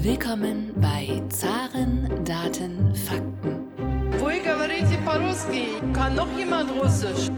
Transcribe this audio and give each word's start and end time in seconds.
Willkommen 0.00 0.72
bei 0.76 1.22
Zaren, 1.28 2.08
Daten, 2.24 2.94
Fakten. 2.94 3.68
Вы 4.18 4.40
говорите 4.40 4.96
по-русски? 5.04 5.68
Kann 5.92 6.14
noch 6.14 6.28
jemand 6.38 6.70
Russisch? 6.80 7.28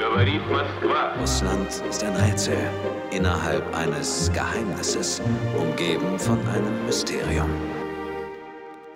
Говорит 0.00 0.40
Москва. 0.50 1.12
Russland 1.20 1.82
ist 1.86 2.02
ein 2.02 2.16
Rätsel 2.16 2.56
innerhalb 3.10 3.62
eines 3.76 4.32
Geheimnisses, 4.32 5.20
umgeben 5.58 6.18
von 6.18 6.38
einem 6.48 6.86
Mysterium. 6.86 7.50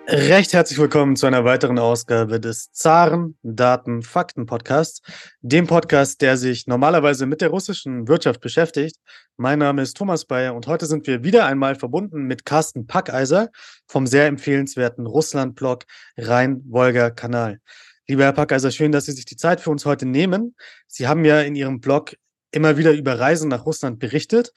Recht 0.06 0.52
herzlich 0.52 0.78
willkommen 0.80 1.16
zu 1.16 1.28
einer 1.28 1.46
weiteren 1.46 1.80
Ausgabe 1.80 2.42
des 2.42 2.74
Zaren 2.74 3.38
Daten 3.42 4.02
Fakten 4.02 4.46
Podcasts, 4.46 5.02
dem 5.40 5.66
Podcast, 5.66 6.22
der 6.22 6.36
sich 6.36 6.68
normalerweise 6.68 7.26
mit 7.26 7.40
der 7.40 7.48
russischen 7.48 8.10
Wirtschaft 8.10 8.42
beschäftigt. 8.42 8.98
Mein 9.38 9.60
Name 9.60 9.82
ist 9.82 9.96
Thomas 9.96 10.26
Bayer 10.26 10.56
und 10.56 10.68
heute 10.68 10.88
sind 10.88 11.08
wir 11.08 11.24
wieder 11.24 11.46
einmal 11.46 11.76
verbunden 11.76 12.24
mit 12.24 12.46
Carsten 12.46 12.86
Packeiser 12.86 13.50
vom 13.88 14.06
sehr 14.06 14.28
empfehlenswerten 14.28 15.06
Russland-Blog 15.06 15.86
Rhein-Wolga-Kanal. 16.18 17.60
Lieber 18.06 18.26
Herr 18.26 18.34
Packeiser, 18.34 18.72
schön, 18.72 18.92
dass 18.92 19.06
Sie 19.06 19.14
sich 19.14 19.26
die 19.26 19.38
Zeit 19.38 19.62
für 19.62 19.70
uns 19.70 19.86
heute 19.86 20.06
nehmen. 20.06 20.54
Sie 20.86 21.08
haben 21.08 21.24
ja 21.24 21.40
in 21.40 21.56
Ihrem 21.56 21.80
Blog 21.80 22.14
immer 22.52 22.78
wieder 22.78 22.92
über 22.92 23.20
Reisen 23.20 23.48
nach 23.48 23.66
Russland 23.66 24.00
berichtet. 24.00 24.52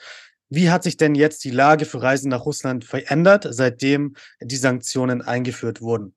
Wie 0.49 0.71
hat 0.71 0.85
sich 0.85 0.97
denn 0.97 1.15
jetzt 1.15 1.45
die 1.45 1.51
Lage 1.51 1.87
für 1.87 2.03
Reisen 2.03 2.31
nach 2.31 2.47
Russland 2.47 2.85
verändert, 2.85 3.47
seitdem 3.51 4.15
die 4.41 4.57
Sanktionen 4.57 5.23
eingeführt 5.23 5.81
wurden? 5.81 6.15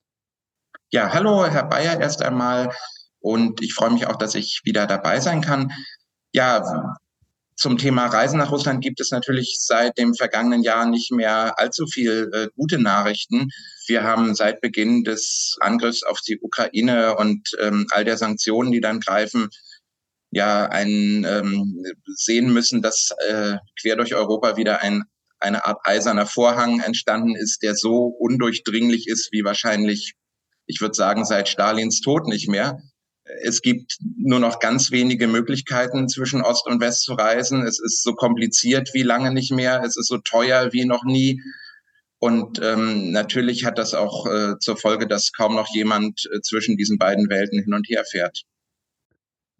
Ja, 0.91 1.11
hallo, 1.13 1.45
Herr 1.45 1.65
Bayer, 1.65 1.99
erst 1.99 2.21
einmal. 2.21 2.71
Und 3.19 3.61
ich 3.61 3.73
freue 3.73 3.91
mich 3.91 4.07
auch, 4.07 4.15
dass 4.15 4.35
ich 4.35 4.61
wieder 4.63 4.87
dabei 4.87 5.19
sein 5.19 5.41
kann. 5.41 5.71
Ja, 6.31 6.63
zum 7.55 7.77
Thema 7.77 8.05
Reisen 8.05 8.39
nach 8.39 8.51
Russland 8.51 8.81
gibt 8.81 9.01
es 9.01 9.11
natürlich 9.11 9.57
seit 9.59 9.97
dem 9.97 10.15
vergangenen 10.15 10.63
Jahr 10.63 10.85
nicht 10.85 11.11
mehr 11.11 11.59
allzu 11.59 11.87
viel 11.87 12.29
äh, 12.33 12.47
gute 12.55 12.79
Nachrichten. 12.79 13.49
Wir 13.87 14.03
haben 14.03 14.33
seit 14.33 14.61
Beginn 14.61 15.03
des 15.03 15.57
Angriffs 15.59 16.03
auf 16.03 16.21
die 16.21 16.39
Ukraine 16.39 17.17
und 17.17 17.49
ähm, 17.59 17.85
all 17.89 18.05
der 18.05 18.15
Sanktionen, 18.15 18.71
die 18.71 18.79
dann 18.79 19.01
greifen, 19.01 19.49
ja 20.31 20.65
ein, 20.67 21.25
ähm, 21.27 21.83
sehen 22.15 22.51
müssen, 22.53 22.81
dass 22.81 23.09
äh, 23.27 23.57
quer 23.79 23.95
durch 23.95 24.15
Europa 24.15 24.57
wieder 24.57 24.81
ein, 24.81 25.03
eine 25.39 25.65
Art 25.65 25.79
eiserner 25.83 26.25
Vorhang 26.25 26.79
entstanden 26.81 27.35
ist, 27.35 27.63
der 27.63 27.75
so 27.75 28.05
undurchdringlich 28.05 29.07
ist 29.07 29.29
wie 29.31 29.43
wahrscheinlich, 29.43 30.13
ich 30.65 30.81
würde 30.81 30.95
sagen, 30.95 31.25
seit 31.25 31.49
Stalins 31.49 32.01
Tod 32.01 32.27
nicht 32.27 32.47
mehr. 32.47 32.79
Es 33.43 33.61
gibt 33.61 33.97
nur 34.17 34.39
noch 34.39 34.59
ganz 34.59 34.91
wenige 34.91 35.27
Möglichkeiten, 35.27 36.09
zwischen 36.09 36.41
Ost 36.41 36.65
und 36.67 36.81
West 36.81 37.03
zu 37.03 37.13
reisen. 37.13 37.61
Es 37.61 37.79
ist 37.79 38.03
so 38.03 38.13
kompliziert 38.13 38.89
wie 38.93 39.03
lange 39.03 39.31
nicht 39.31 39.51
mehr. 39.51 39.81
Es 39.83 39.97
ist 39.97 40.07
so 40.07 40.17
teuer 40.17 40.73
wie 40.73 40.85
noch 40.85 41.03
nie. 41.03 41.41
Und 42.19 42.59
ähm, 42.61 43.11
natürlich 43.11 43.65
hat 43.65 43.77
das 43.77 43.93
auch 43.93 44.25
äh, 44.25 44.57
zur 44.59 44.77
Folge, 44.77 45.07
dass 45.07 45.31
kaum 45.31 45.55
noch 45.55 45.67
jemand 45.73 46.21
äh, 46.33 46.41
zwischen 46.41 46.75
diesen 46.75 46.97
beiden 46.97 47.29
Welten 47.29 47.63
hin 47.63 47.73
und 47.73 47.87
her 47.87 48.03
fährt. 48.03 48.43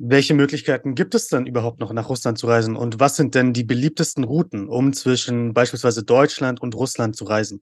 Welche 0.02 0.34
Möglichkeiten 0.34 0.96
gibt 0.96 1.14
es 1.14 1.28
denn 1.28 1.46
überhaupt 1.46 1.82
noch, 1.82 1.92
nach 1.92 2.08
Russland 2.08 2.38
zu 2.38 2.48
reisen? 2.48 2.78
Und 2.78 3.02
was 3.02 3.18
sind 3.18 3.36
denn 3.36 3.52
die 3.52 3.66
beliebtesten 3.66 4.24
Routen, 4.24 4.70
um 4.70 4.94
zwischen 4.94 5.54
beispielsweise 5.54 6.04
Deutschland 6.04 6.62
und 6.62 6.74
Russland 6.74 7.18
zu 7.18 7.26
reisen? 7.26 7.62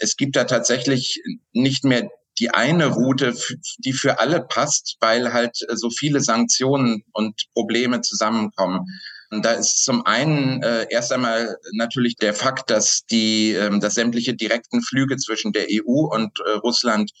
Es 0.00 0.16
gibt 0.16 0.34
da 0.34 0.44
tatsächlich 0.44 1.22
nicht 1.52 1.84
mehr 1.84 2.10
die 2.40 2.50
eine 2.50 2.86
Route, 2.86 3.36
die 3.78 3.92
für 3.92 4.18
alle 4.18 4.40
passt, 4.42 4.96
weil 4.98 5.32
halt 5.32 5.58
so 5.74 5.90
viele 5.90 6.20
Sanktionen 6.20 7.04
und 7.12 7.40
Probleme 7.54 8.00
zusammenkommen. 8.00 8.80
Und 9.30 9.44
da 9.44 9.52
ist 9.52 9.84
zum 9.84 10.04
einen 10.06 10.60
äh, 10.64 10.86
erst 10.90 11.12
einmal 11.12 11.56
natürlich 11.72 12.16
der 12.16 12.34
Fakt, 12.34 12.70
dass 12.70 13.04
die, 13.06 13.52
äh, 13.52 13.78
dass 13.78 13.94
sämtliche 13.94 14.34
direkten 14.34 14.82
Flüge 14.82 15.18
zwischen 15.18 15.52
der 15.52 15.66
EU 15.70 16.08
und 16.12 16.32
äh, 16.44 16.50
Russland 16.64 17.12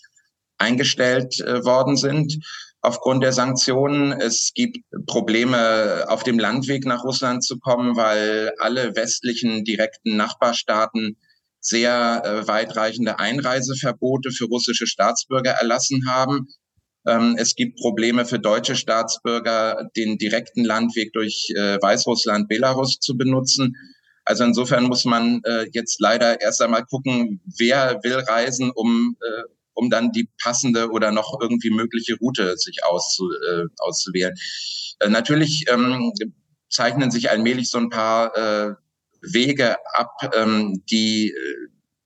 eingestellt 0.58 1.38
äh, 1.38 1.64
worden 1.64 1.96
sind 1.96 2.36
aufgrund 2.82 3.22
der 3.22 3.32
Sanktionen. 3.32 4.12
Es 4.12 4.52
gibt 4.54 4.78
Probleme, 5.06 6.04
auf 6.08 6.22
dem 6.22 6.38
Landweg 6.38 6.86
nach 6.86 7.04
Russland 7.04 7.44
zu 7.44 7.58
kommen, 7.58 7.96
weil 7.96 8.52
alle 8.58 8.96
westlichen 8.96 9.64
direkten 9.64 10.16
Nachbarstaaten 10.16 11.16
sehr 11.60 12.22
äh, 12.24 12.48
weitreichende 12.48 13.18
Einreiseverbote 13.18 14.30
für 14.30 14.46
russische 14.46 14.86
Staatsbürger 14.86 15.52
erlassen 15.52 16.08
haben. 16.08 16.48
Ähm, 17.06 17.36
es 17.38 17.54
gibt 17.54 17.78
Probleme 17.78 18.24
für 18.24 18.38
deutsche 18.38 18.76
Staatsbürger, 18.76 19.88
den 19.96 20.16
direkten 20.16 20.64
Landweg 20.64 21.12
durch 21.12 21.52
äh, 21.54 21.78
Weißrussland, 21.80 22.48
Belarus 22.48 22.98
zu 22.98 23.16
benutzen. 23.16 23.76
Also 24.24 24.44
insofern 24.44 24.84
muss 24.84 25.04
man 25.04 25.40
äh, 25.44 25.66
jetzt 25.72 26.00
leider 26.00 26.40
erst 26.40 26.62
einmal 26.62 26.84
gucken, 26.84 27.40
wer 27.58 28.00
will 28.02 28.18
reisen, 28.20 28.70
um 28.70 29.16
äh, 29.20 29.42
um 29.80 29.88
dann 29.88 30.12
die 30.12 30.28
passende 30.42 30.90
oder 30.90 31.10
noch 31.10 31.40
irgendwie 31.40 31.70
mögliche 31.70 32.16
Route 32.18 32.56
sich 32.58 32.84
auszu, 32.84 33.30
äh, 33.32 33.64
auszuwählen. 33.78 34.34
Äh, 35.00 35.08
natürlich 35.08 35.64
ähm, 35.68 36.12
zeichnen 36.68 37.10
sich 37.10 37.30
allmählich 37.30 37.70
so 37.70 37.78
ein 37.78 37.88
paar 37.88 38.36
äh, 38.36 38.74
Wege 39.22 39.76
ab, 39.94 40.12
ähm, 40.34 40.82
die, 40.90 41.34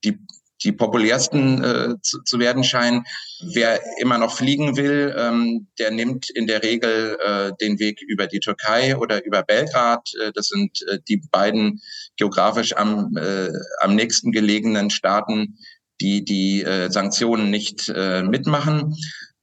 die, 0.04 0.18
die 0.62 0.72
populärsten 0.72 1.62
äh, 1.62 1.94
zu, 2.00 2.22
zu 2.22 2.38
werden 2.38 2.64
scheinen. 2.64 3.04
Wer 3.52 3.80
immer 3.98 4.18
noch 4.18 4.34
fliegen 4.36 4.76
will, 4.76 5.14
ähm, 5.16 5.66
der 5.78 5.90
nimmt 5.90 6.30
in 6.30 6.46
der 6.46 6.62
Regel 6.62 7.18
äh, 7.20 7.52
den 7.60 7.78
Weg 7.78 8.00
über 8.02 8.26
die 8.26 8.40
Türkei 8.40 8.96
oder 8.96 9.24
über 9.24 9.42
Belgrad. 9.42 10.08
Äh, 10.22 10.32
das 10.32 10.48
sind 10.48 10.82
äh, 10.88 10.98
die 11.08 11.22
beiden 11.30 11.80
geografisch 12.16 12.74
am, 12.76 13.16
äh, 13.16 13.50
am 13.80 13.94
nächsten 13.94 14.32
gelegenen 14.32 14.90
Staaten, 14.90 15.58
die 16.00 16.24
die 16.24 16.62
äh, 16.62 16.90
Sanktionen 16.90 17.50
nicht 17.50 17.88
äh, 17.88 18.22
mitmachen. 18.22 18.94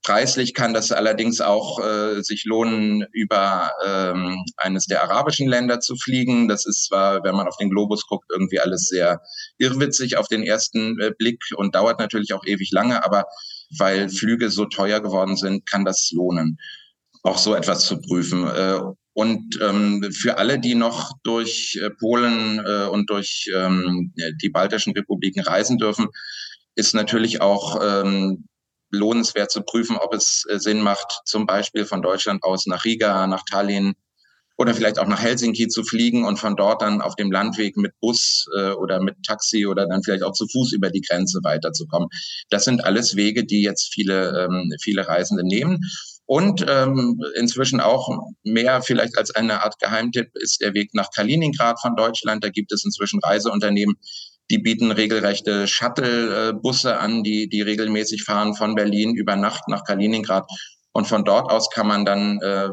Preislich 0.04 0.56
kann 0.56 0.74
das 0.74 0.92
allerdings 0.92 1.42
auch 1.42 1.80
äh, 1.80 2.24
sich 2.24 2.46
lohnen, 2.46 3.06
über 3.12 3.72
ähm, 3.86 4.44
eines 4.58 4.88
der 4.88 5.04
arabischen 5.04 5.48
Länder 5.48 5.80
zu 5.80 5.96
fliegen. 5.96 6.48
Das 6.48 6.66
ist 6.66 6.88
zwar, 6.88 7.24
wenn 7.24 7.36
man 7.36 7.48
auf 7.48 7.56
den 7.58 7.70
Globus 7.70 8.08
guckt, 8.08 8.26
irgendwie 8.32 8.60
alles 8.60 8.88
sehr 8.88 9.22
irrwitzig 9.60 10.18
auf 10.18 10.28
den 10.28 10.42
ersten 10.42 11.00
äh, 11.00 11.12
Blick 11.16 11.44
und 11.56 11.76
dauert 11.76 12.00
natürlich 12.00 12.34
auch 12.34 12.44
ewig 12.48 12.72
lange, 12.72 13.04
aber 13.06 13.26
weil 13.78 14.10
Flüge 14.10 14.50
so 14.50 14.66
teuer 14.66 15.02
geworden 15.02 15.38
sind, 15.38 15.70
kann 15.70 15.86
das 15.86 16.10
lohnen, 16.12 16.58
auch 17.22 17.38
so 17.38 17.54
etwas 17.54 17.86
zu 17.86 18.02
prüfen. 18.02 18.48
Äh, 18.48 18.80
und 19.14 19.60
ähm, 19.62 20.10
für 20.12 20.38
alle, 20.38 20.60
die 20.60 20.76
noch 20.76 21.12
durch 21.24 21.78
äh, 21.82 21.90
Polen 21.90 22.60
äh, 22.66 22.88
und 22.88 23.10
durch 23.10 23.50
ähm, 23.54 24.14
die 24.42 24.50
baltischen 24.50 24.94
Republiken 24.94 25.42
reisen 25.42 25.78
dürfen, 25.78 26.08
ist 26.76 26.96
natürlich 26.96 27.42
auch 27.42 27.82
ähm, 27.84 28.46
lohnenswert 28.90 29.52
zu 29.52 29.64
prüfen, 29.64 29.98
ob 29.98 30.14
es 30.14 30.46
äh, 30.50 30.60
Sinn 30.60 30.82
macht, 30.82 31.22
zum 31.26 31.46
Beispiel 31.46 31.86
von 31.86 32.02
Deutschland 32.02 32.44
aus 32.44 32.68
nach 32.68 32.86
Riga, 32.86 33.28
nach 33.28 33.44
Tallinn 33.44 33.96
oder 34.58 34.74
vielleicht 34.74 35.00
auch 35.00 35.08
nach 35.08 35.22
Helsinki 35.22 35.68
zu 35.68 35.84
fliegen 35.84 36.24
und 36.24 36.38
von 36.38 36.56
dort 36.56 36.82
dann 36.82 37.02
auf 37.02 37.16
dem 37.16 37.32
Landweg 37.32 37.78
mit 37.78 37.94
Bus 38.00 38.46
äh, 38.56 38.72
oder 38.72 39.02
mit 39.02 39.16
Taxi 39.26 39.66
oder 39.66 39.88
dann 39.88 40.04
vielleicht 40.04 40.24
auch 40.24 40.34
zu 40.34 40.48
Fuß 40.48 40.74
über 40.74 40.90
die 40.90 41.02
Grenze 41.02 41.40
weiterzukommen. 41.44 42.10
Das 42.50 42.66
sind 42.66 42.84
alles 42.86 43.16
Wege, 43.16 43.44
die 43.44 43.64
jetzt 43.64 43.92
viele, 43.94 44.46
ähm, 44.46 44.72
viele 44.82 45.08
Reisende 45.08 45.44
nehmen. 45.44 45.80
Und 46.32 46.66
ähm, 46.70 47.20
inzwischen 47.36 47.82
auch 47.82 48.08
mehr 48.46 48.82
vielleicht 48.82 49.18
als 49.18 49.32
eine 49.32 49.64
Art 49.66 49.80
Geheimtipp 49.80 50.30
ist 50.36 50.62
der 50.62 50.74
Weg 50.74 50.94
nach 50.94 51.10
Kaliningrad 51.14 51.82
von 51.82 51.98
Deutschland. 51.98 52.42
Da 52.42 52.48
gibt 52.48 52.72
es 52.72 52.86
inzwischen 52.86 53.20
Reiseunternehmen, 53.20 53.98
die 54.50 54.60
bieten 54.60 54.92
regelrechte 54.92 55.68
Shuttle-Busse 55.68 56.98
an, 56.98 57.24
die, 57.24 57.50
die 57.50 57.62
regelmäßig 57.62 58.24
fahren 58.24 58.56
von 58.56 58.76
Berlin 58.76 59.14
über 59.14 59.36
Nacht 59.36 59.68
nach 59.68 59.84
Kaliningrad. 59.84 60.50
Und 60.94 61.06
von 61.06 61.26
dort 61.26 61.52
aus 61.52 61.70
kann 61.70 61.88
man 61.88 62.06
dann 62.06 62.40
äh, 62.40 62.70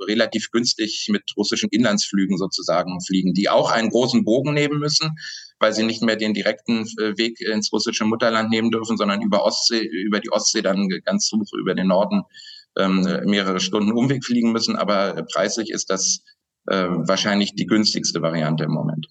relativ 0.00 0.50
günstig 0.50 1.08
mit 1.10 1.24
russischen 1.36 1.68
Inlandsflügen 1.70 2.38
sozusagen 2.38 3.02
fliegen, 3.02 3.34
die 3.34 3.50
auch 3.50 3.70
einen 3.70 3.90
großen 3.90 4.24
Bogen 4.24 4.54
nehmen 4.54 4.78
müssen, 4.78 5.10
weil 5.58 5.74
sie 5.74 5.84
nicht 5.84 6.02
mehr 6.02 6.16
den 6.16 6.32
direkten 6.32 6.86
äh, 6.98 7.18
Weg 7.18 7.38
ins 7.42 7.70
russische 7.70 8.06
Mutterland 8.06 8.48
nehmen 8.48 8.70
dürfen, 8.70 8.96
sondern 8.96 9.20
über 9.20 9.44
Ostsee, 9.44 9.80
über 9.80 10.20
die 10.20 10.32
Ostsee 10.32 10.62
dann 10.62 10.88
ganz 11.04 11.30
hoch 11.34 11.52
über 11.52 11.74
den 11.74 11.88
Norden 11.88 12.22
mehrere 12.78 13.60
Stunden 13.60 13.92
Umweg 13.92 14.24
fliegen 14.24 14.52
müssen. 14.52 14.76
Aber 14.76 15.24
preislich 15.32 15.70
ist 15.70 15.90
das 15.90 16.20
äh, 16.66 16.86
wahrscheinlich 16.88 17.54
die 17.54 17.66
günstigste 17.66 18.22
Variante 18.22 18.64
im 18.64 18.70
Moment. 18.70 19.08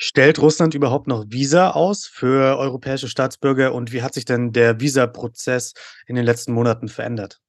Stellt 0.00 0.38
Russland 0.38 0.74
überhaupt 0.74 1.08
noch 1.08 1.24
Visa 1.28 1.72
aus 1.72 2.06
für 2.06 2.56
europäische 2.56 3.08
Staatsbürger 3.08 3.74
und 3.74 3.92
wie 3.92 4.02
hat 4.02 4.14
sich 4.14 4.24
denn 4.24 4.52
der 4.52 4.80
Visaprozess 4.80 5.72
in 6.06 6.14
den 6.14 6.24
letzten 6.24 6.52
Monaten 6.52 6.88
verändert? 6.88 7.40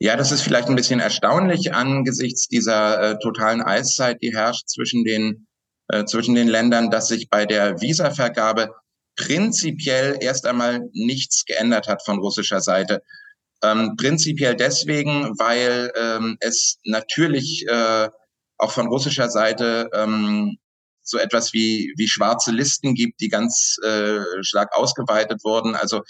Ja, 0.00 0.16
das 0.16 0.32
ist 0.32 0.42
vielleicht 0.42 0.66
ein 0.66 0.74
bisschen 0.74 0.98
erstaunlich 0.98 1.72
angesichts 1.72 2.48
dieser 2.48 3.12
äh, 3.12 3.18
totalen 3.20 3.62
Eiszeit, 3.62 4.20
die 4.20 4.34
herrscht 4.34 4.68
zwischen 4.68 5.04
den, 5.04 5.46
äh, 5.86 6.04
zwischen 6.04 6.34
den 6.34 6.48
Ländern, 6.48 6.90
dass 6.90 7.06
sich 7.06 7.30
bei 7.30 7.46
der 7.46 7.80
Visavergabe 7.80 8.74
prinzipiell 9.14 10.16
erst 10.20 10.46
einmal 10.46 10.80
nichts 10.92 11.44
geändert 11.44 11.86
hat 11.86 12.04
von 12.04 12.18
russischer 12.18 12.60
Seite. 12.60 13.02
Ähm, 13.62 13.94
prinzipiell 13.96 14.56
deswegen, 14.56 15.38
weil 15.38 15.92
ähm, 15.96 16.36
es 16.40 16.78
natürlich 16.84 17.64
äh, 17.68 18.08
auch 18.58 18.72
von 18.72 18.88
russischer 18.88 19.28
Seite 19.28 19.88
ähm, 19.94 20.58
so 21.02 21.18
etwas 21.18 21.52
wie, 21.52 21.92
wie 21.96 22.08
schwarze 22.08 22.52
Listen 22.52 22.94
gibt, 22.94 23.20
die 23.20 23.28
ganz 23.28 23.76
äh, 23.84 24.20
stark 24.42 24.74
ausgeweitet 24.76 25.42
wurden. 25.44 25.74
Also 25.74 26.02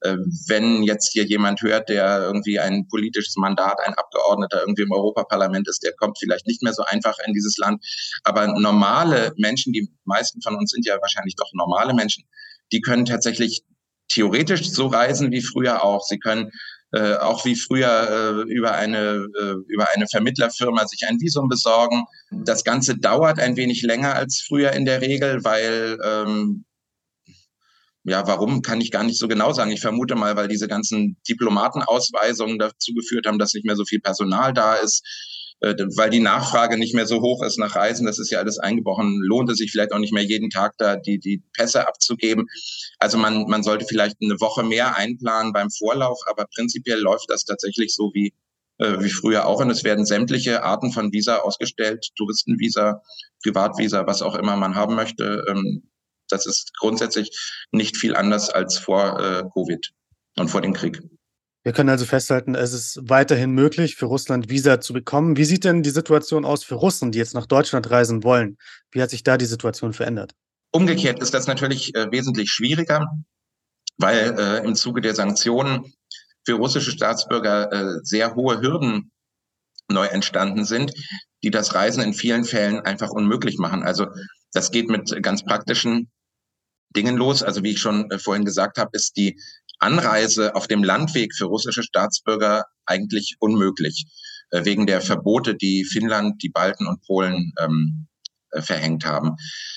äh, 0.00 0.16
wenn 0.48 0.82
jetzt 0.82 1.12
hier 1.12 1.24
jemand 1.24 1.62
hört, 1.62 1.88
der 1.88 2.22
irgendwie 2.22 2.58
ein 2.58 2.86
politisches 2.88 3.36
Mandat, 3.36 3.78
ein 3.84 3.94
Abgeordneter 3.94 4.60
irgendwie 4.60 4.82
im 4.82 4.92
Europaparlament 4.92 5.68
ist, 5.68 5.82
der 5.82 5.92
kommt 5.94 6.18
vielleicht 6.18 6.46
nicht 6.46 6.62
mehr 6.62 6.72
so 6.72 6.82
einfach 6.84 7.16
in 7.26 7.32
dieses 7.32 7.56
Land. 7.58 7.84
Aber 8.24 8.48
normale 8.48 9.32
Menschen, 9.36 9.72
die 9.72 9.88
meisten 10.04 10.42
von 10.42 10.56
uns 10.56 10.72
sind 10.72 10.84
ja 10.86 11.00
wahrscheinlich 11.00 11.36
doch 11.36 11.50
normale 11.52 11.94
Menschen, 11.94 12.24
die 12.72 12.80
können 12.80 13.04
tatsächlich 13.04 13.62
theoretisch 14.08 14.70
so 14.70 14.88
reisen 14.88 15.30
wie 15.30 15.42
früher 15.42 15.84
auch. 15.84 16.02
Sie 16.02 16.18
können 16.18 16.50
äh, 16.92 17.14
auch 17.14 17.44
wie 17.44 17.56
früher 17.56 18.44
äh, 18.48 18.52
über 18.52 18.74
eine 18.74 19.26
äh, 19.38 19.54
über 19.68 19.88
eine 19.94 20.06
Vermittlerfirma 20.10 20.86
sich 20.86 21.06
ein 21.08 21.20
Visum 21.20 21.48
besorgen. 21.48 22.04
Das 22.30 22.64
Ganze 22.64 22.96
dauert 22.98 23.38
ein 23.38 23.56
wenig 23.56 23.82
länger 23.82 24.14
als 24.14 24.44
früher 24.46 24.72
in 24.72 24.84
der 24.84 25.00
Regel, 25.00 25.44
weil 25.44 25.98
ähm, 26.04 26.64
ja, 28.04 28.26
warum 28.26 28.62
kann 28.62 28.80
ich 28.80 28.90
gar 28.90 29.04
nicht 29.04 29.18
so 29.18 29.28
genau 29.28 29.52
sagen. 29.52 29.70
Ich 29.70 29.82
vermute 29.82 30.16
mal, 30.16 30.34
weil 30.34 30.48
diese 30.48 30.68
ganzen 30.68 31.16
Diplomatenausweisungen 31.28 32.58
dazu 32.58 32.94
geführt 32.94 33.26
haben, 33.26 33.38
dass 33.38 33.54
nicht 33.54 33.66
mehr 33.66 33.76
so 33.76 33.84
viel 33.84 34.00
Personal 34.00 34.52
da 34.52 34.74
ist 34.74 35.04
weil 35.60 36.10
die 36.10 36.20
Nachfrage 36.20 36.78
nicht 36.78 36.94
mehr 36.94 37.06
so 37.06 37.20
hoch 37.20 37.42
ist 37.42 37.58
nach 37.58 37.76
Reisen, 37.76 38.06
das 38.06 38.18
ist 38.18 38.30
ja 38.30 38.38
alles 38.38 38.58
eingebrochen, 38.58 39.20
lohnt 39.22 39.50
es 39.50 39.58
sich 39.58 39.70
vielleicht 39.70 39.92
auch 39.92 39.98
nicht 39.98 40.12
mehr 40.12 40.24
jeden 40.24 40.48
Tag 40.48 40.74
da 40.78 40.96
die, 40.96 41.18
die 41.18 41.42
Pässe 41.52 41.86
abzugeben. 41.86 42.46
Also 42.98 43.18
man, 43.18 43.44
man 43.44 43.62
sollte 43.62 43.84
vielleicht 43.84 44.16
eine 44.22 44.40
Woche 44.40 44.62
mehr 44.62 44.96
einplanen 44.96 45.52
beim 45.52 45.70
Vorlauf, 45.70 46.18
aber 46.26 46.46
prinzipiell 46.54 46.98
läuft 46.98 47.26
das 47.28 47.44
tatsächlich 47.44 47.94
so 47.94 48.10
wie, 48.14 48.32
äh, 48.78 49.00
wie 49.00 49.10
früher 49.10 49.46
auch. 49.46 49.60
Und 49.60 49.70
es 49.70 49.84
werden 49.84 50.06
sämtliche 50.06 50.62
Arten 50.62 50.92
von 50.92 51.12
Visa 51.12 51.38
ausgestellt, 51.38 52.08
Touristenvisa, 52.16 53.02
Privatvisa, 53.42 54.06
was 54.06 54.22
auch 54.22 54.36
immer 54.36 54.56
man 54.56 54.74
haben 54.74 54.94
möchte. 54.94 55.44
Ähm, 55.48 55.90
das 56.28 56.46
ist 56.46 56.72
grundsätzlich 56.78 57.30
nicht 57.70 57.96
viel 57.96 58.16
anders 58.16 58.48
als 58.48 58.78
vor 58.78 59.20
äh, 59.20 59.44
Covid 59.52 59.90
und 60.38 60.48
vor 60.48 60.62
dem 60.62 60.72
Krieg. 60.72 61.02
Wir 61.62 61.72
können 61.72 61.90
also 61.90 62.06
festhalten, 62.06 62.54
es 62.54 62.72
ist 62.72 63.00
weiterhin 63.02 63.50
möglich, 63.50 63.96
für 63.96 64.06
Russland 64.06 64.48
Visa 64.48 64.80
zu 64.80 64.94
bekommen. 64.94 65.36
Wie 65.36 65.44
sieht 65.44 65.64
denn 65.64 65.82
die 65.82 65.90
Situation 65.90 66.46
aus 66.46 66.64
für 66.64 66.76
Russen, 66.76 67.12
die 67.12 67.18
jetzt 67.18 67.34
nach 67.34 67.46
Deutschland 67.46 67.90
reisen 67.90 68.24
wollen? 68.24 68.56
Wie 68.90 69.02
hat 69.02 69.10
sich 69.10 69.24
da 69.24 69.36
die 69.36 69.44
Situation 69.44 69.92
verändert? 69.92 70.34
Umgekehrt 70.72 71.20
ist 71.20 71.34
das 71.34 71.46
natürlich 71.46 71.94
äh, 71.94 72.10
wesentlich 72.10 72.50
schwieriger, 72.50 73.06
weil 73.98 74.38
äh, 74.38 74.64
im 74.64 74.74
Zuge 74.74 75.02
der 75.02 75.14
Sanktionen 75.14 75.92
für 76.46 76.54
russische 76.54 76.92
Staatsbürger 76.92 77.72
äh, 77.72 78.00
sehr 78.04 78.34
hohe 78.34 78.62
Hürden 78.62 79.10
neu 79.88 80.06
entstanden 80.06 80.64
sind, 80.64 80.92
die 81.42 81.50
das 81.50 81.74
Reisen 81.74 82.02
in 82.02 82.14
vielen 82.14 82.44
Fällen 82.44 82.80
einfach 82.80 83.10
unmöglich 83.10 83.58
machen. 83.58 83.82
Also 83.82 84.06
das 84.52 84.70
geht 84.70 84.88
mit 84.88 85.22
ganz 85.22 85.44
praktischen 85.44 86.10
Dingen 86.96 87.16
los. 87.16 87.42
Also 87.42 87.62
wie 87.62 87.72
ich 87.72 87.80
schon 87.80 88.10
äh, 88.10 88.18
vorhin 88.18 88.44
gesagt 88.44 88.78
habe, 88.78 88.90
ist 88.92 89.16
die 89.16 89.38
Anreise 89.80 90.54
auf 90.54 90.68
dem 90.68 90.84
Landweg 90.84 91.34
für 91.34 91.46
russische 91.46 91.82
Staatsbürger 91.82 92.64
eigentlich 92.86 93.36
unmöglich, 93.40 94.06
äh, 94.50 94.64
wegen 94.64 94.86
der 94.86 95.00
Verbote, 95.00 95.54
die 95.54 95.84
Finnland, 95.84 96.42
die 96.42 96.50
Balten 96.50 96.86
und 96.86 97.02
Polen 97.02 97.52
ähm, 97.58 98.06
äh, 98.52 98.62
verhängt 98.62 99.04
haben. 99.04 99.36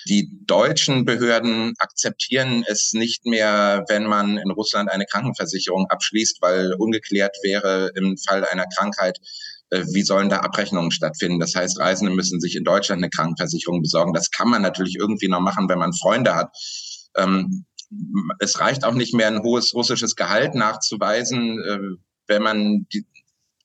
Die 0.09 0.39
deutschen 0.45 1.05
Behörden 1.05 1.73
akzeptieren 1.77 2.63
es 2.67 2.93
nicht 2.93 3.25
mehr, 3.25 3.85
wenn 3.87 4.05
man 4.05 4.37
in 4.37 4.49
Russland 4.49 4.89
eine 4.89 5.05
Krankenversicherung 5.05 5.87
abschließt, 5.89 6.37
weil 6.41 6.73
ungeklärt 6.73 7.35
wäre 7.43 7.91
im 7.95 8.17
Fall 8.17 8.45
einer 8.45 8.65
Krankheit, 8.75 9.19
äh, 9.69 9.83
wie 9.93 10.01
sollen 10.01 10.29
da 10.29 10.39
Abrechnungen 10.39 10.91
stattfinden? 10.91 11.39
Das 11.39 11.53
heißt, 11.55 11.79
Reisende 11.79 12.13
müssen 12.13 12.39
sich 12.39 12.55
in 12.55 12.63
Deutschland 12.63 12.99
eine 12.99 13.11
Krankenversicherung 13.11 13.81
besorgen. 13.81 14.13
Das 14.13 14.31
kann 14.31 14.49
man 14.49 14.63
natürlich 14.63 14.95
irgendwie 14.99 15.27
noch 15.27 15.41
machen, 15.41 15.69
wenn 15.69 15.79
man 15.79 15.93
Freunde 15.93 16.33
hat. 16.35 16.49
Ähm, 17.15 17.65
es 18.39 18.59
reicht 18.59 18.83
auch 18.83 18.93
nicht 18.93 19.13
mehr, 19.13 19.27
ein 19.27 19.43
hohes 19.43 19.73
russisches 19.73 20.15
Gehalt 20.15 20.55
nachzuweisen, 20.55 21.59
äh, 21.61 21.97
wenn 22.27 22.43
man 22.43 22.87
die, 22.93 23.05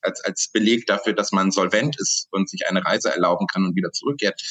als, 0.01 0.21
als 0.21 0.49
Beleg 0.51 0.85
dafür, 0.85 1.13
dass 1.13 1.31
man 1.31 1.51
solvent 1.51 1.99
ist 1.99 2.27
und 2.31 2.49
sich 2.49 2.67
eine 2.67 2.85
Reise 2.85 3.11
erlauben 3.11 3.47
kann 3.47 3.65
und 3.65 3.75
wieder 3.75 3.91
zurückkehrt. 3.91 4.41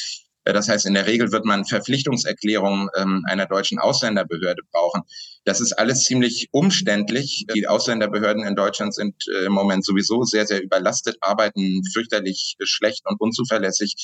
Äh, 0.44 0.52
das 0.52 0.68
heißt, 0.68 0.86
in 0.86 0.94
der 0.94 1.06
Regel 1.06 1.32
wird 1.32 1.44
man 1.44 1.64
Verpflichtungserklärungen 1.64 2.88
ähm, 2.96 3.24
einer 3.28 3.46
deutschen 3.46 3.78
Ausländerbehörde 3.78 4.62
brauchen. 4.72 5.02
Das 5.44 5.60
ist 5.60 5.72
alles 5.72 6.04
ziemlich 6.04 6.48
umständlich. 6.52 7.46
Die 7.54 7.66
Ausländerbehörden 7.66 8.44
in 8.44 8.56
Deutschland 8.56 8.94
sind 8.94 9.14
äh, 9.28 9.46
im 9.46 9.52
Moment 9.52 9.84
sowieso 9.84 10.22
sehr, 10.24 10.46
sehr 10.46 10.62
überlastet, 10.62 11.16
arbeiten 11.20 11.82
fürchterlich 11.92 12.56
schlecht 12.62 13.02
und 13.06 13.20
unzuverlässig. 13.20 13.94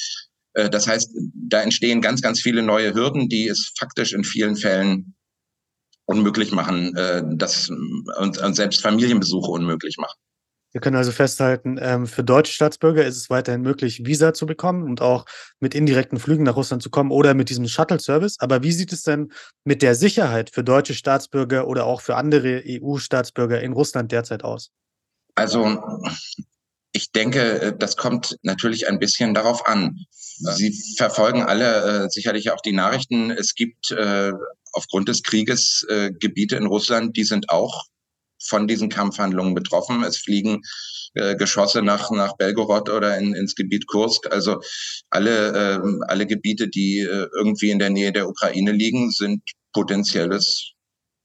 Äh, 0.55 0.71
das 0.71 0.87
heißt, 0.87 1.11
da 1.35 1.63
entstehen 1.63 2.01
ganz, 2.01 2.21
ganz 2.23 2.41
viele 2.41 2.63
neue 2.63 2.95
Hürden, 2.95 3.29
die 3.29 3.49
es 3.49 3.73
faktisch 3.79 4.13
in 4.13 4.25
vielen 4.25 4.57
Fällen 4.57 5.14
unmöglich 6.07 6.53
machen, 6.53 6.95
äh, 6.97 7.23
das 7.25 7.69
und, 7.69 8.39
und 8.39 8.55
selbst 8.55 8.83
Familienbesuche 8.83 9.51
unmöglich 9.51 9.97
machen. 9.99 10.17
Wir 10.75 10.81
können 10.81 10.97
also 10.97 11.13
festhalten, 11.13 11.79
ähm, 11.81 12.09
für 12.09 12.25
deutsche 12.25 12.53
Staatsbürger 12.53 13.05
ist 13.05 13.17
es 13.17 13.31
weiterhin 13.31 13.63
möglich, 13.63 14.05
Visa 14.05 14.35
zu 14.35 14.45
bekommen 14.45 14.83
und 14.83 15.01
auch 15.01 15.25
mit 15.61 15.73
indirekten 15.73 16.19
Flügen 16.19 16.43
nach 16.43 16.57
Russland 16.57 16.83
zu 16.83 16.91
kommen 16.91 17.13
oder 17.13 17.33
mit 17.35 17.49
diesem 17.49 17.69
Shuttle-Service. 17.69 18.41
Aber 18.41 18.65
wie 18.65 18.73
sieht 18.73 18.93
es 18.93 19.03
denn 19.03 19.31
mit 19.63 19.83
der 19.83 19.95
Sicherheit 19.95 20.51
für 20.51 20.65
deutsche 20.65 20.95
Staatsbürger 20.95 21.69
oder 21.69 21.87
auch 21.87 22.01
für 22.01 22.17
andere 22.17 22.61
EU-Staatsbürger 22.67 23.61
in 23.61 23.73
Russland 23.73 24.11
derzeit 24.11 24.43
aus? 24.43 24.73
Also 25.37 25.81
ich 26.91 27.13
denke, 27.13 27.77
das 27.79 27.97
kommt 27.97 28.37
natürlich 28.43 28.89
ein 28.89 28.99
bisschen 28.99 29.33
darauf 29.33 29.69
an. 29.69 29.97
Sie 30.11 30.77
verfolgen 30.97 31.45
alle 31.45 32.05
äh, 32.05 32.09
sicherlich 32.09 32.51
auch 32.51 32.61
die 32.61 32.73
Nachrichten. 32.73 33.31
Es 33.31 33.55
gibt 33.55 33.93
äh, 33.93 34.33
aufgrund 34.75 35.09
des 35.09 35.23
Krieges 35.23 35.85
äh, 35.89 36.11
Gebiete 36.13 36.57
in 36.57 36.67
Russland, 36.67 37.17
die 37.17 37.25
sind 37.25 37.51
auch 37.51 37.85
von 38.43 38.69
diesen 38.69 38.89
Kampfhandlungen 38.89 39.55
betroffen. 39.55 40.03
Es 40.03 40.19
fliegen 40.19 40.61
äh, 41.15 41.37
Geschosse 41.37 41.83
nach, 41.83 42.11
nach 42.11 42.37
Belgorod 42.37 42.91
oder 42.91 43.17
in, 43.19 43.35
ins 43.35 43.55
Gebiet 43.55 43.87
Kursk. 43.87 44.31
Also 44.31 44.61
alle, 45.11 45.81
äh, 45.81 46.05
alle 46.09 46.27
Gebiete, 46.27 46.69
die 46.69 46.99
äh, 47.01 47.29
irgendwie 47.37 47.71
in 47.71 47.79
der 47.79 47.91
Nähe 47.91 48.13
der 48.13 48.29
Ukraine 48.29 48.73
liegen, 48.73 49.11
sind 49.11 49.43
potenzielles 49.73 50.73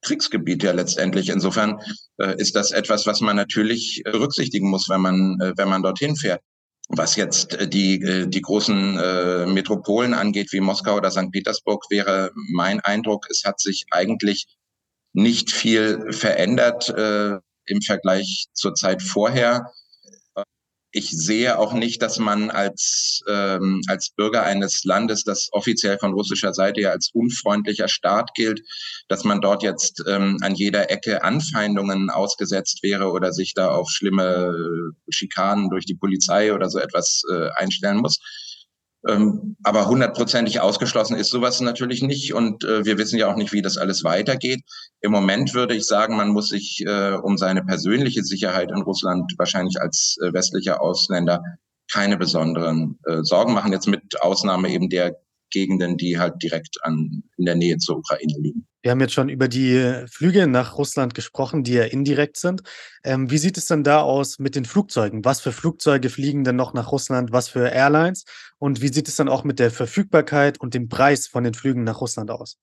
Kriegsgebiet 0.01 0.63
ja 0.63 0.71
letztendlich. 0.71 1.29
Insofern 1.29 1.79
äh, 2.17 2.35
ist 2.37 2.55
das 2.55 2.71
etwas, 2.71 3.05
was 3.05 3.21
man 3.21 3.35
natürlich 3.35 4.01
berücksichtigen 4.05 4.69
muss, 4.69 4.87
wenn 4.89 5.01
man, 5.01 5.37
äh, 5.41 5.53
wenn 5.57 5.69
man 5.69 5.83
dorthin 5.83 6.15
fährt. 6.15 6.41
Was 6.89 7.15
jetzt 7.15 7.53
äh, 7.53 7.67
die, 7.67 8.01
äh, 8.01 8.27
die 8.27 8.41
großen 8.41 8.97
äh, 8.97 9.45
Metropolen 9.45 10.13
angeht, 10.13 10.51
wie 10.51 10.59
Moskau 10.59 10.97
oder 10.97 11.11
St. 11.11 11.31
Petersburg, 11.31 11.85
wäre 11.89 12.31
mein 12.35 12.79
Eindruck, 12.81 13.27
es 13.29 13.43
hat 13.45 13.59
sich 13.59 13.85
eigentlich 13.91 14.47
nicht 15.13 15.51
viel 15.51 16.11
verändert 16.11 16.89
äh, 16.89 17.37
im 17.65 17.81
Vergleich 17.81 18.47
zur 18.53 18.73
Zeit 18.73 19.01
vorher 19.03 19.71
ich 20.91 21.11
sehe 21.11 21.59
auch 21.59 21.73
nicht, 21.73 22.01
dass 22.01 22.17
man 22.17 22.49
als, 22.49 23.21
ähm, 23.27 23.81
als 23.87 24.09
Bürger 24.09 24.43
eines 24.43 24.83
Landes, 24.85 25.23
das 25.23 25.49
offiziell 25.51 25.99
von 25.99 26.13
russischer 26.13 26.53
Seite 26.53 26.81
ja 26.81 26.89
als 26.89 27.11
unfreundlicher 27.13 27.87
Staat 27.87 28.33
gilt, 28.33 28.61
dass 29.07 29.23
man 29.23 29.41
dort 29.41 29.61
jetzt 29.61 30.03
ähm, 30.07 30.37
an 30.41 30.55
jeder 30.55 30.89
Ecke 30.89 31.23
Anfeindungen 31.23 32.09
ausgesetzt 32.09 32.81
wäre 32.81 33.11
oder 33.11 33.33
sich 33.33 33.53
da 33.53 33.69
auf 33.69 33.89
schlimme 33.89 34.53
Schikanen 35.09 35.69
durch 35.69 35.85
die 35.85 35.95
Polizei 35.95 36.53
oder 36.53 36.69
so 36.69 36.79
etwas 36.79 37.21
äh, 37.31 37.49
einstellen 37.55 37.97
muss. 37.97 38.19
Ähm, 39.07 39.55
aber 39.63 39.87
hundertprozentig 39.87 40.59
ausgeschlossen 40.59 41.15
ist 41.15 41.29
sowas 41.29 41.61
natürlich 41.61 42.01
nicht. 42.01 42.33
Und 42.33 42.63
äh, 42.63 42.85
wir 42.85 42.97
wissen 42.97 43.17
ja 43.17 43.31
auch 43.31 43.35
nicht, 43.35 43.53
wie 43.53 43.61
das 43.61 43.77
alles 43.77 44.03
weitergeht. 44.03 44.61
Im 45.01 45.11
Moment 45.11 45.53
würde 45.53 45.75
ich 45.75 45.85
sagen, 45.85 46.17
man 46.17 46.29
muss 46.29 46.49
sich 46.49 46.83
äh, 46.85 47.13
um 47.13 47.37
seine 47.37 47.63
persönliche 47.63 48.23
Sicherheit 48.23 48.71
in 48.71 48.81
Russland 48.81 49.31
wahrscheinlich 49.37 49.79
als 49.79 50.17
äh, 50.21 50.33
westlicher 50.33 50.81
Ausländer 50.81 51.41
keine 51.91 52.17
besonderen 52.17 52.99
Sorgen 53.23 53.55
machen. 53.55 53.71
Jetzt 53.71 53.87
mit 53.87 54.21
Ausnahme 54.21 54.69
eben 54.69 54.89
der 54.89 55.15
Gegenden, 55.49 55.97
die 55.97 56.19
halt 56.19 56.35
direkt 56.43 56.77
an, 56.83 57.23
in 57.35 57.45
der 57.45 57.55
Nähe 57.55 57.77
zur 57.77 57.97
Ukraine 57.97 58.35
liegen. 58.37 58.68
Wir 58.81 58.91
haben 58.91 59.01
jetzt 59.01 59.13
schon 59.13 59.27
über 59.27 59.49
die 59.49 60.05
Flüge 60.09 60.47
nach 60.47 60.77
Russland 60.77 61.13
gesprochen, 61.13 61.63
die 61.63 61.73
ja 61.73 61.83
indirekt 61.83 62.37
sind. 62.37 62.61
Ähm, 63.03 63.29
wie 63.29 63.37
sieht 63.37 63.57
es 63.57 63.65
denn 63.65 63.83
da 63.83 64.01
aus 64.01 64.39
mit 64.39 64.55
den 64.55 64.63
Flugzeugen? 64.63 65.25
Was 65.25 65.41
für 65.41 65.51
Flugzeuge 65.51 66.09
fliegen 66.09 66.45
denn 66.45 66.55
noch 66.55 66.73
nach 66.73 66.91
Russland? 66.91 67.33
Was 67.33 67.49
für 67.49 67.69
Airlines? 67.69 68.23
Und 68.57 68.81
wie 68.81 68.87
sieht 68.87 69.09
es 69.09 69.17
dann 69.17 69.27
auch 69.27 69.43
mit 69.43 69.59
der 69.59 69.71
Verfügbarkeit 69.71 70.61
und 70.61 70.73
dem 70.73 70.87
Preis 70.87 71.27
von 71.27 71.43
den 71.43 71.53
Flügen 71.53 71.83
nach 71.83 71.99
Russland 71.99 72.31
aus? 72.31 72.57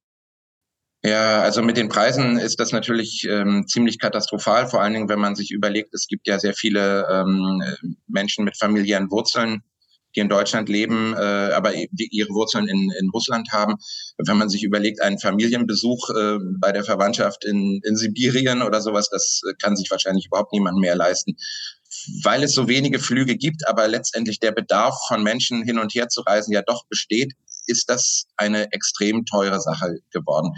Ja, 1.05 1.43
also 1.43 1.63
mit 1.63 1.77
den 1.77 1.89
Preisen 1.89 2.39
ist 2.39 2.59
das 2.59 2.73
natürlich 2.73 3.27
ähm, 3.29 3.67
ziemlich 3.69 3.99
katastrophal, 3.99 4.69
vor 4.69 4.83
allen 4.83 4.95
Dingen, 4.95 5.09
wenn 5.09 5.21
man 5.21 5.37
sich 5.37 5.53
überlegt, 5.53 5.95
es 5.95 6.09
gibt 6.09 6.27
ja 6.27 6.39
sehr 6.39 6.55
viele 6.55 7.07
ähm, 7.11 7.63
Menschen 8.09 8.45
mit 8.45 8.57
familiären 8.57 9.11
Wurzeln 9.11 9.63
die 10.17 10.21
in 10.21 10.29
Deutschland 10.29 10.69
leben, 10.69 11.15
äh, 11.15 11.53
aber 11.53 11.75
ihre 11.75 12.31
Wurzeln 12.31 12.69
in, 12.69 12.91
in 12.99 13.11
Russland 13.11 13.53
haben. 13.53 13.77
Wenn 14.19 14.39
man 14.39 14.49
sich 14.49 14.65
überlegt, 14.65 15.03
einen 15.03 15.19
Familienbesuch 15.19 16.11
äh, 16.11 16.39
bei 16.59 16.73
der 16.73 16.85
Verwandtschaft 16.85 17.45
in, 17.45 17.81
in 17.85 17.97
Sibirien 17.97 18.63
oder 18.63 18.81
sowas, 18.81 19.11
das 19.11 19.43
kann 19.61 19.77
sich 19.77 19.91
wahrscheinlich 19.91 20.27
überhaupt 20.27 20.53
niemand 20.53 20.79
mehr 20.79 20.97
leisten. 20.97 21.37
Weil 22.23 22.43
es 22.43 22.53
so 22.53 22.69
wenige 22.69 22.99
Flüge 22.99 23.37
gibt, 23.37 23.67
aber 23.69 23.89
letztendlich 23.89 24.41
der 24.41 24.53
Bedarf 24.53 24.97
von 25.09 25.23
Menschen 25.23 25.63
hin 25.63 25.79
und 25.79 25.95
her 25.95 26.09
zu 26.09 26.23
reisen 26.23 26.53
ja 26.53 26.63
doch 26.63 26.87
besteht, 26.89 27.33
ist 27.67 27.89
das 27.91 28.27
eine 28.37 28.73
extrem 28.73 29.25
teure 29.25 29.61
Sache 29.61 29.99
geworden. 30.11 30.53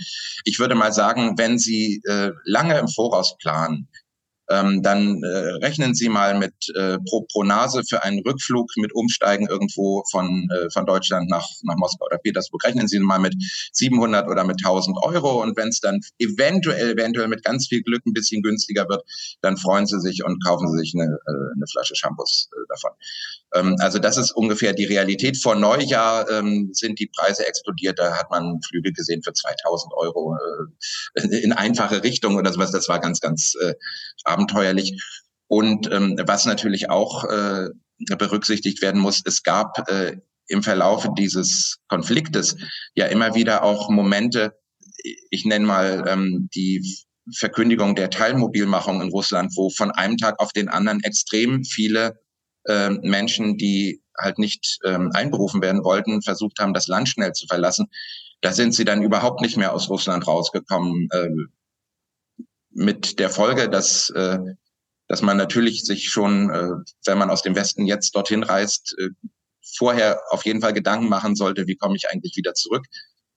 Ich 0.44 0.58
würde 0.58 0.74
mal 0.74 0.92
sagen, 0.92 1.38
wenn 1.38 1.58
Sie 1.58 2.02
äh, 2.04 2.32
lange 2.44 2.78
im 2.78 2.88
Voraus 2.88 3.36
planen, 3.38 3.88
ähm, 4.50 4.82
dann 4.82 5.22
äh, 5.22 5.28
rechnen 5.62 5.94
Sie 5.94 6.08
mal 6.08 6.38
mit 6.38 6.54
äh, 6.74 6.98
pro, 7.08 7.26
pro 7.30 7.42
Nase 7.42 7.82
für 7.88 8.02
einen 8.02 8.20
Rückflug 8.20 8.70
mit 8.76 8.94
Umsteigen 8.94 9.46
irgendwo 9.46 10.02
von, 10.10 10.48
äh, 10.50 10.70
von 10.70 10.86
Deutschland 10.86 11.28
nach, 11.28 11.46
nach 11.62 11.76
Moskau 11.76 12.06
oder 12.06 12.18
Petersburg. 12.18 12.64
Rechnen 12.64 12.88
Sie 12.88 12.98
mal 12.98 13.18
mit 13.18 13.34
700 13.72 14.28
oder 14.28 14.44
mit 14.44 14.64
1000 14.64 14.96
Euro. 15.02 15.42
Und 15.42 15.56
wenn 15.56 15.68
es 15.68 15.80
dann 15.80 16.00
eventuell, 16.18 16.92
eventuell 16.92 17.28
mit 17.28 17.44
ganz 17.44 17.68
viel 17.68 17.82
Glück 17.82 18.04
ein 18.06 18.12
bisschen 18.12 18.42
günstiger 18.42 18.88
wird, 18.88 19.02
dann 19.42 19.56
freuen 19.56 19.86
Sie 19.86 20.00
sich 20.00 20.24
und 20.24 20.42
kaufen 20.44 20.68
Sie 20.70 20.78
sich 20.78 20.94
eine, 20.94 21.04
äh, 21.04 21.54
eine 21.54 21.66
Flasche 21.70 21.94
Shampoos 21.94 22.48
äh, 22.52 22.66
davon. 22.68 22.92
Ähm, 23.54 23.76
also 23.80 23.98
das 23.98 24.16
ist 24.16 24.32
ungefähr 24.32 24.72
die 24.72 24.84
Realität. 24.84 25.36
Vor 25.36 25.54
Neujahr 25.54 26.30
ähm, 26.30 26.70
sind 26.72 26.98
die 26.98 27.10
Preise 27.14 27.46
explodiert. 27.46 27.98
Da 27.98 28.16
hat 28.16 28.30
man 28.30 28.60
Flüge 28.68 28.92
gesehen 28.92 29.22
für 29.22 29.32
2000 29.32 29.92
Euro 29.94 30.36
äh, 31.14 31.38
in 31.38 31.52
einfache 31.52 32.02
Richtung 32.02 32.36
oder 32.36 32.52
sowas. 32.52 32.72
Das 32.72 32.88
war 32.88 33.00
ganz, 33.00 33.20
ganz 33.20 33.54
äh, 33.60 33.74
abenteuerlich. 34.24 35.02
Und 35.46 35.90
ähm, 35.90 36.18
was 36.26 36.44
natürlich 36.44 36.90
auch 36.90 37.24
äh, 37.24 37.68
berücksichtigt 38.16 38.82
werden 38.82 39.00
muss, 39.00 39.22
es 39.24 39.42
gab 39.42 39.88
äh, 39.90 40.16
im 40.46 40.62
Verlaufe 40.62 41.10
dieses 41.16 41.78
Konfliktes 41.88 42.56
ja 42.94 43.06
immer 43.06 43.34
wieder 43.34 43.62
auch 43.62 43.90
Momente, 43.90 44.54
ich 45.30 45.44
nenne 45.44 45.66
mal 45.66 46.04
ähm, 46.06 46.48
die 46.54 46.82
Verkündigung 47.36 47.94
der 47.94 48.10
Teilmobilmachung 48.10 49.02
in 49.02 49.10
Russland, 49.10 49.52
wo 49.56 49.70
von 49.70 49.90
einem 49.90 50.16
Tag 50.16 50.40
auf 50.40 50.52
den 50.52 50.68
anderen 50.68 51.02
extrem 51.02 51.64
viele 51.64 52.18
äh, 52.68 52.90
Menschen, 52.90 53.56
die 53.56 54.02
halt 54.16 54.38
nicht 54.38 54.78
ähm, 54.84 55.10
einberufen 55.14 55.62
werden 55.62 55.84
wollten, 55.84 56.22
versucht 56.22 56.58
haben, 56.58 56.74
das 56.74 56.88
Land 56.88 57.08
schnell 57.08 57.32
zu 57.32 57.46
verlassen. 57.46 57.88
Da 58.40 58.52
sind 58.52 58.74
sie 58.74 58.84
dann 58.84 59.02
überhaupt 59.02 59.40
nicht 59.40 59.56
mehr 59.56 59.72
aus 59.72 59.88
Russland 59.88 60.26
rausgekommen. 60.26 61.08
Äh, 61.10 61.28
mit 62.70 63.18
der 63.18 63.30
Folge, 63.30 63.68
dass, 63.68 64.10
äh, 64.10 64.38
dass 65.08 65.22
man 65.22 65.36
natürlich 65.36 65.84
sich 65.84 66.10
schon, 66.10 66.50
äh, 66.50 66.70
wenn 67.04 67.18
man 67.18 67.30
aus 67.30 67.42
dem 67.42 67.56
Westen 67.56 67.86
jetzt 67.86 68.14
dorthin 68.14 68.44
reist, 68.44 68.94
äh, 68.98 69.08
vorher 69.76 70.20
auf 70.30 70.44
jeden 70.44 70.60
Fall 70.60 70.72
Gedanken 70.72 71.08
machen 71.08 71.34
sollte, 71.34 71.66
wie 71.66 71.76
komme 71.76 71.96
ich 71.96 72.08
eigentlich 72.10 72.36
wieder 72.36 72.54
zurück, 72.54 72.86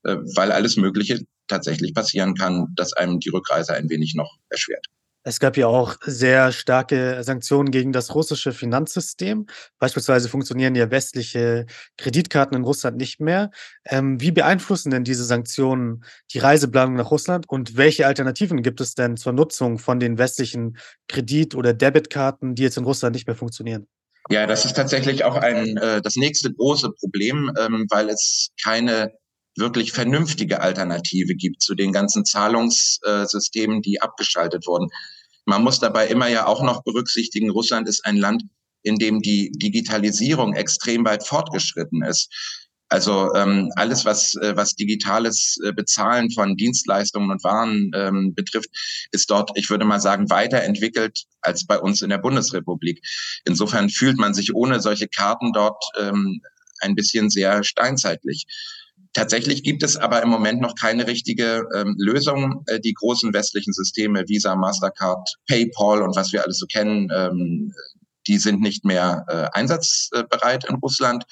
weil 0.03 0.51
alles 0.51 0.77
Mögliche 0.77 1.19
tatsächlich 1.47 1.93
passieren 1.93 2.33
kann, 2.33 2.67
dass 2.75 2.93
einem 2.93 3.19
die 3.19 3.29
Rückreise 3.29 3.73
ein 3.73 3.89
wenig 3.89 4.15
noch 4.15 4.37
erschwert. 4.49 4.87
Es 5.23 5.39
gab 5.39 5.55
ja 5.55 5.67
auch 5.67 5.97
sehr 6.01 6.51
starke 6.51 7.23
Sanktionen 7.23 7.69
gegen 7.69 7.91
das 7.91 8.15
russische 8.15 8.53
Finanzsystem. 8.53 9.45
Beispielsweise 9.77 10.29
funktionieren 10.29 10.73
ja 10.73 10.89
westliche 10.89 11.67
Kreditkarten 11.97 12.57
in 12.57 12.63
Russland 12.63 12.97
nicht 12.97 13.19
mehr. 13.19 13.51
Ähm, 13.85 14.19
wie 14.19 14.31
beeinflussen 14.31 14.89
denn 14.89 15.03
diese 15.03 15.23
Sanktionen 15.23 16.03
die 16.33 16.39
Reiseplanung 16.39 16.95
nach 16.95 17.11
Russland 17.11 17.47
und 17.47 17.77
welche 17.77 18.07
Alternativen 18.07 18.63
gibt 18.63 18.81
es 18.81 18.95
denn 18.95 19.15
zur 19.15 19.33
Nutzung 19.33 19.77
von 19.77 19.99
den 19.99 20.17
westlichen 20.17 20.77
Kredit- 21.07 21.53
oder 21.53 21.73
Debitkarten, 21.73 22.55
die 22.55 22.63
jetzt 22.63 22.77
in 22.77 22.85
Russland 22.85 23.13
nicht 23.13 23.27
mehr 23.27 23.35
funktionieren? 23.35 23.87
Ja, 24.29 24.47
das 24.47 24.65
ist 24.65 24.75
tatsächlich 24.75 25.23
auch 25.23 25.35
ein 25.35 25.77
äh, 25.77 26.01
das 26.01 26.15
nächste 26.15 26.53
große 26.53 26.91
Problem, 26.93 27.51
ähm, 27.59 27.85
weil 27.89 28.09
es 28.09 28.49
keine 28.63 29.11
wirklich 29.55 29.91
vernünftige 29.91 30.61
Alternative 30.61 31.35
gibt 31.35 31.61
zu 31.61 31.75
den 31.75 31.91
ganzen 31.91 32.25
Zahlungssystemen, 32.25 33.81
die 33.81 34.01
abgeschaltet 34.01 34.65
wurden. 34.67 34.89
Man 35.45 35.63
muss 35.63 35.79
dabei 35.79 36.07
immer 36.07 36.27
ja 36.27 36.45
auch 36.45 36.61
noch 36.63 36.83
berücksichtigen, 36.83 37.49
Russland 37.49 37.87
ist 37.87 38.05
ein 38.05 38.17
Land, 38.17 38.43
in 38.83 38.95
dem 38.95 39.21
die 39.21 39.51
Digitalisierung 39.51 40.53
extrem 40.53 41.05
weit 41.05 41.25
fortgeschritten 41.25 42.03
ist. 42.03 42.29
Also 42.91 43.33
ähm, 43.35 43.71
alles, 43.77 44.03
was, 44.03 44.35
äh, 44.35 44.57
was 44.57 44.75
digitales 44.75 45.57
äh, 45.63 45.71
Bezahlen 45.71 46.29
von 46.29 46.57
Dienstleistungen 46.57 47.31
und 47.31 47.41
Waren 47.41 47.89
ähm, 47.95 48.33
betrifft, 48.35 48.69
ist 49.13 49.31
dort, 49.31 49.51
ich 49.55 49.69
würde 49.69 49.85
mal 49.85 50.01
sagen, 50.01 50.29
weiterentwickelt 50.29 51.23
als 51.39 51.65
bei 51.65 51.79
uns 51.79 52.01
in 52.01 52.09
der 52.09 52.17
Bundesrepublik. 52.17 53.01
Insofern 53.45 53.89
fühlt 53.89 54.17
man 54.17 54.33
sich 54.33 54.53
ohne 54.53 54.81
solche 54.81 55.07
Karten 55.07 55.53
dort 55.53 55.81
ähm, 55.97 56.41
ein 56.81 56.93
bisschen 56.93 57.29
sehr 57.29 57.63
steinzeitlich. 57.63 58.45
Tatsächlich 59.13 59.63
gibt 59.63 59.83
es 59.83 59.97
aber 59.97 60.21
im 60.21 60.29
Moment 60.29 60.61
noch 60.61 60.75
keine 60.75 61.05
richtige 61.05 61.67
ähm, 61.75 61.95
Lösung. 61.97 62.63
Äh, 62.67 62.79
die 62.79 62.93
großen 62.93 63.33
westlichen 63.33 63.73
Systeme, 63.73 64.23
Visa, 64.27 64.55
Mastercard, 64.55 65.27
PayPal 65.47 66.01
und 66.01 66.15
was 66.15 66.31
wir 66.31 66.43
alles 66.43 66.59
so 66.59 66.65
kennen, 66.65 67.09
ähm, 67.13 67.73
die 68.27 68.37
sind 68.37 68.61
nicht 68.61 68.85
mehr 68.85 69.25
äh, 69.27 69.57
einsatzbereit 69.57 70.65
in 70.69 70.75
Russland. 70.75 71.25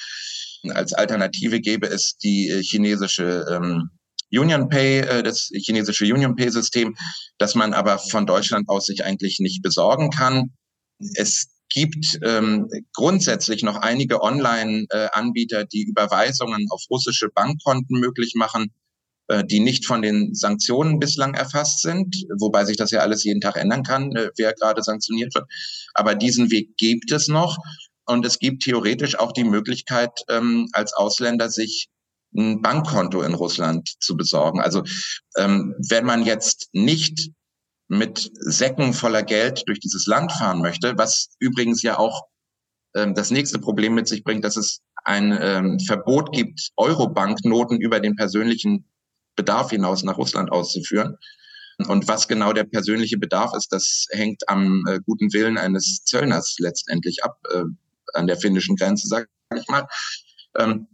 Als 0.72 0.94
Alternative 0.94 1.62
gäbe 1.62 1.88
es 1.88 2.18
die 2.18 2.50
äh, 2.50 2.62
chinesische 2.62 3.46
ähm, 3.50 3.90
Union 4.32 4.68
Pay, 4.70 5.00
äh, 5.00 5.24
das 5.24 5.50
chinesische 5.54 6.06
Union 6.06 6.36
Pay 6.36 6.50
System, 6.50 6.96
das 7.38 7.56
man 7.56 7.74
aber 7.74 7.98
von 7.98 8.26
Deutschland 8.26 8.68
aus 8.68 8.86
sich 8.86 9.06
eigentlich 9.06 9.40
nicht 9.40 9.62
besorgen 9.62 10.10
kann. 10.10 10.52
Es 11.16 11.48
gibt 11.70 12.20
ähm, 12.24 12.68
grundsätzlich 12.94 13.64
noch 13.64 13.78
einige 13.78 14.22
Online-Anbieter, 14.22 15.66
die 15.66 15.84
Überweisungen 15.84 16.68
auf 16.70 16.84
russische 16.90 17.30
Bankkonten 17.30 18.00
möglich 18.00 18.34
machen, 18.36 18.74
äh, 19.28 19.44
die 19.46 19.60
nicht 19.60 19.86
von 19.86 20.02
den 20.02 20.34
Sanktionen 20.34 21.00
bislang 21.00 21.36
erfasst 21.36 21.82
sind, 21.82 22.26
wobei 22.40 22.66
sich 22.66 22.78
das 22.78 22.92
ja 22.92 23.02
alles 23.02 23.24
jeden 23.24 23.42
Tag 23.42 23.58
ändern 23.58 23.84
kann, 23.84 24.16
äh, 24.16 24.32
wer 24.38 24.54
gerade 24.54 24.82
sanktioniert 24.82 25.36
wird. 25.36 25.46
Aber 25.94 26.16
diesen 26.16 26.52
Weg 26.52 26.76
gibt 26.78 27.12
es 27.12 27.28
noch. 27.28 27.58
Und 28.06 28.26
es 28.26 28.40
gibt 28.40 28.64
theoretisch 28.64 29.20
auch 29.20 29.32
die 29.32 29.44
Möglichkeit, 29.44 30.10
ähm, 30.30 30.68
als 30.72 30.94
Ausländer 30.94 31.50
sich 31.50 31.90
ein 32.36 32.62
Bankkonto 32.62 33.22
in 33.22 33.36
Russland 33.36 33.94
zu 34.00 34.18
besorgen. 34.18 34.62
Also 34.62 34.84
ähm, 35.38 35.76
wenn 35.90 36.06
man 36.06 36.26
jetzt 36.26 36.70
nicht 36.74 37.30
mit 37.90 38.32
Säcken 38.36 38.94
voller 38.94 39.24
Geld 39.24 39.64
durch 39.68 39.80
dieses 39.80 40.06
Land 40.06 40.32
fahren 40.32 40.62
möchte, 40.62 40.98
was 40.98 41.32
übrigens 41.40 41.82
ja 41.82 41.98
auch 41.98 42.28
ähm, 42.96 43.16
das 43.16 43.32
nächste 43.32 43.60
Problem 43.60 43.96
mit 43.96 44.08
sich 44.08 44.24
bringt, 44.24 44.46
dass 44.46 44.58
es 44.58 44.82
ein 45.04 45.38
ähm, 45.42 45.80
Verbot 45.80 46.32
gibt, 46.32 46.70
Euro-Banknoten 46.78 47.82
über 47.82 48.00
den 48.00 48.16
persönlichen 48.16 48.86
Bedarf 49.36 49.72
hinaus 49.72 50.04
nach 50.04 50.18
Russland 50.18 50.52
auszuführen. 50.52 51.18
Und 51.88 52.08
was 52.08 52.28
genau 52.28 52.54
der 52.54 52.66
persönliche 52.66 53.18
Bedarf 53.18 53.54
ist, 53.56 53.72
das 53.72 54.06
hängt 54.12 54.48
am 54.50 54.84
äh, 54.88 55.00
guten 55.04 55.34
Willen 55.34 55.58
eines 55.58 56.04
Zöllners 56.04 56.58
letztendlich 56.60 57.24
ab, 57.24 57.40
äh, 57.52 57.64
an 58.14 58.28
der 58.28 58.38
finnischen 58.38 58.76
Grenze, 58.76 59.08
sage 59.08 59.28
ich 59.56 59.68
mal. 59.68 59.88
Ähm, 60.58 60.88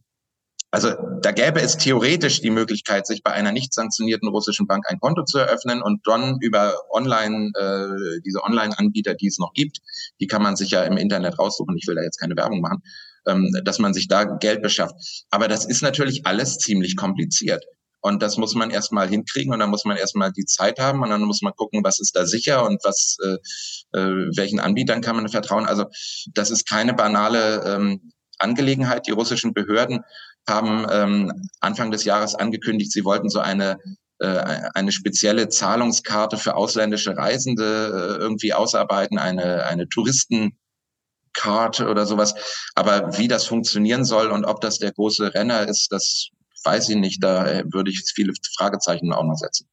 also 0.75 0.93
da 1.21 1.31
gäbe 1.31 1.61
es 1.61 1.77
theoretisch 1.77 2.41
die 2.41 2.49
Möglichkeit, 2.49 3.07
sich 3.07 3.23
bei 3.23 3.31
einer 3.31 3.53
nicht 3.53 3.73
sanktionierten 3.73 4.27
russischen 4.27 4.67
Bank 4.67 4.83
ein 4.89 4.99
Konto 4.99 5.23
zu 5.23 5.37
eröffnen 5.37 5.81
und 5.81 6.05
dann 6.05 6.37
über 6.41 6.75
Online, 6.89 7.51
äh, 7.57 8.19
diese 8.25 8.43
Online-Anbieter, 8.43 9.13
die 9.13 9.27
es 9.27 9.39
noch 9.39 9.53
gibt, 9.53 9.77
die 10.19 10.27
kann 10.27 10.43
man 10.43 10.57
sich 10.57 10.71
ja 10.71 10.83
im 10.83 10.97
Internet 10.97 11.39
raussuchen, 11.39 11.77
ich 11.77 11.87
will 11.87 11.95
da 11.95 12.01
jetzt 12.01 12.19
keine 12.19 12.35
Werbung 12.35 12.59
machen, 12.59 12.83
ähm, 13.25 13.57
dass 13.63 13.79
man 13.79 13.93
sich 13.93 14.09
da 14.09 14.25
Geld 14.25 14.61
beschafft. 14.61 14.95
Aber 15.29 15.47
das 15.47 15.63
ist 15.63 15.81
natürlich 15.81 16.25
alles 16.25 16.57
ziemlich 16.57 16.97
kompliziert. 16.97 17.63
Und 18.01 18.21
das 18.21 18.35
muss 18.35 18.53
man 18.53 18.69
erstmal 18.69 19.07
hinkriegen 19.07 19.53
und 19.53 19.59
dann 19.59 19.69
muss 19.69 19.85
man 19.85 19.95
erstmal 19.95 20.33
die 20.33 20.45
Zeit 20.45 20.77
haben 20.77 21.01
und 21.03 21.09
dann 21.09 21.21
muss 21.21 21.41
man 21.41 21.53
gucken, 21.53 21.85
was 21.85 22.01
ist 22.01 22.17
da 22.17 22.25
sicher 22.25 22.65
und 22.65 22.83
was, 22.83 23.15
äh, 23.23 23.97
äh, 23.97 24.27
welchen 24.35 24.59
Anbietern 24.59 24.99
kann 24.99 25.15
man 25.15 25.29
vertrauen. 25.29 25.65
Also 25.65 25.85
das 26.33 26.51
ist 26.51 26.67
keine 26.67 26.93
banale 26.93 27.63
ähm, 27.65 28.11
Angelegenheit. 28.39 29.07
Die 29.07 29.11
russischen 29.11 29.53
Behörden 29.53 30.01
haben 30.47 30.85
ähm, 30.91 31.49
Anfang 31.59 31.91
des 31.91 32.03
Jahres 32.03 32.35
angekündigt, 32.35 32.91
sie 32.91 33.03
wollten 33.03 33.29
so 33.29 33.39
eine 33.39 33.79
äh, 34.19 34.69
eine 34.73 34.93
spezielle 34.93 35.49
Zahlungskarte 35.49 36.37
für 36.37 36.55
ausländische 36.55 37.17
Reisende 37.17 37.63
äh, 37.63 38.21
irgendwie 38.21 38.53
ausarbeiten, 38.53 39.17
eine, 39.17 39.65
eine 39.65 39.89
Touristenkarte 39.89 41.89
oder 41.89 42.05
sowas. 42.05 42.33
Aber 42.75 43.17
wie 43.17 43.27
das 43.27 43.45
funktionieren 43.45 44.05
soll 44.05 44.31
und 44.31 44.45
ob 44.45 44.61
das 44.61 44.79
der 44.79 44.93
große 44.93 45.33
Renner 45.33 45.67
ist, 45.67 45.91
das 45.91 46.29
weiß 46.63 46.89
ich 46.89 46.95
nicht. 46.95 47.23
Da 47.23 47.45
äh, 47.45 47.63
würde 47.69 47.91
ich 47.91 48.09
viele 48.15 48.31
Fragezeichen 48.57 49.11
auch 49.11 49.25
noch 49.25 49.35
setzen. 49.35 49.67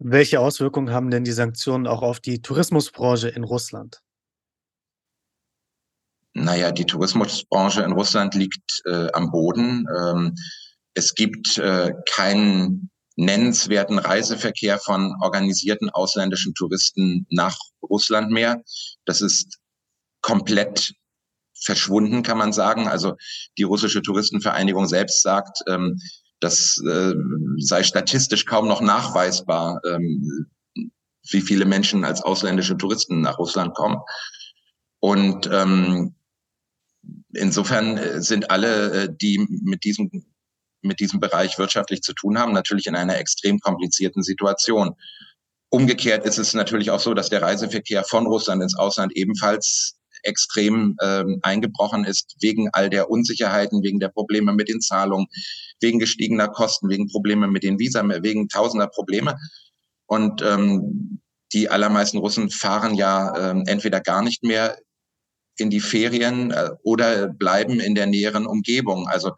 Welche 0.00 0.40
Auswirkungen 0.40 0.90
haben 0.90 1.10
denn 1.10 1.22
die 1.22 1.32
Sanktionen 1.32 1.86
auch 1.86 2.02
auf 2.02 2.18
die 2.18 2.42
Tourismusbranche 2.42 3.28
in 3.28 3.44
Russland? 3.44 4.02
Naja, 6.44 6.72
die 6.72 6.86
Tourismusbranche 6.86 7.82
in 7.82 7.92
Russland 7.92 8.34
liegt 8.34 8.82
äh, 8.86 9.08
am 9.12 9.30
Boden. 9.30 9.86
Ähm, 9.96 10.34
es 10.94 11.14
gibt 11.14 11.58
äh, 11.58 11.92
keinen 12.10 12.90
nennenswerten 13.16 13.98
Reiseverkehr 13.98 14.78
von 14.78 15.14
organisierten 15.20 15.90
ausländischen 15.90 16.54
Touristen 16.54 17.26
nach 17.30 17.56
Russland 17.82 18.30
mehr. 18.30 18.62
Das 19.04 19.20
ist 19.20 19.58
komplett 20.20 20.92
verschwunden, 21.60 22.22
kann 22.22 22.38
man 22.38 22.52
sagen. 22.52 22.88
Also 22.88 23.16
die 23.58 23.64
russische 23.64 24.02
Touristenvereinigung 24.02 24.86
selbst 24.86 25.22
sagt, 25.22 25.58
ähm, 25.66 25.98
das 26.40 26.80
äh, 26.88 27.14
sei 27.58 27.82
statistisch 27.82 28.44
kaum 28.46 28.68
noch 28.68 28.80
nachweisbar, 28.80 29.80
ähm, 29.84 30.46
wie 31.30 31.40
viele 31.40 31.64
Menschen 31.64 32.04
als 32.04 32.22
ausländische 32.22 32.76
Touristen 32.76 33.20
nach 33.20 33.38
Russland 33.38 33.74
kommen. 33.74 33.98
Und 35.00 35.48
ähm, 35.52 36.14
insofern 37.34 37.96
äh, 37.96 38.20
sind 38.20 38.50
alle, 38.50 39.04
äh, 39.04 39.08
die 39.10 39.44
mit 39.48 39.84
diesem 39.84 40.10
mit 40.80 41.00
diesem 41.00 41.18
Bereich 41.18 41.58
wirtschaftlich 41.58 42.02
zu 42.02 42.12
tun 42.12 42.38
haben, 42.38 42.52
natürlich 42.52 42.86
in 42.86 42.94
einer 42.94 43.18
extrem 43.18 43.58
komplizierten 43.58 44.22
Situation. 44.22 44.94
Umgekehrt 45.70 46.24
ist 46.24 46.38
es 46.38 46.54
natürlich 46.54 46.90
auch 46.90 47.00
so, 47.00 47.14
dass 47.14 47.28
der 47.28 47.42
Reiseverkehr 47.42 48.04
von 48.04 48.26
Russland 48.26 48.62
ins 48.62 48.78
Ausland 48.78 49.12
ebenfalls 49.16 49.98
extrem 50.22 50.96
ähm, 51.02 51.38
eingebrochen 51.42 52.04
ist, 52.04 52.36
wegen 52.40 52.68
all 52.72 52.90
der 52.90 53.10
Unsicherheiten, 53.10 53.82
wegen 53.82 54.00
der 54.00 54.08
Probleme 54.08 54.52
mit 54.52 54.68
den 54.68 54.80
Zahlungen, 54.80 55.26
wegen 55.80 55.98
gestiegener 55.98 56.48
Kosten, 56.48 56.88
wegen 56.88 57.08
Probleme 57.08 57.48
mit 57.48 57.62
den 57.62 57.78
Visa, 57.78 58.02
wegen 58.22 58.48
tausender 58.48 58.88
Probleme. 58.88 59.36
Und 60.06 60.42
ähm, 60.42 61.20
die 61.52 61.68
allermeisten 61.68 62.18
Russen 62.18 62.50
fahren 62.50 62.94
ja 62.94 63.50
ähm, 63.50 63.64
entweder 63.66 64.00
gar 64.00 64.22
nicht 64.22 64.42
mehr 64.42 64.78
in 65.58 65.70
die 65.70 65.80
Ferien 65.80 66.50
äh, 66.50 66.70
oder 66.82 67.28
bleiben 67.28 67.80
in 67.80 67.94
der 67.94 68.06
näheren 68.06 68.46
Umgebung. 68.46 69.08
Also 69.08 69.32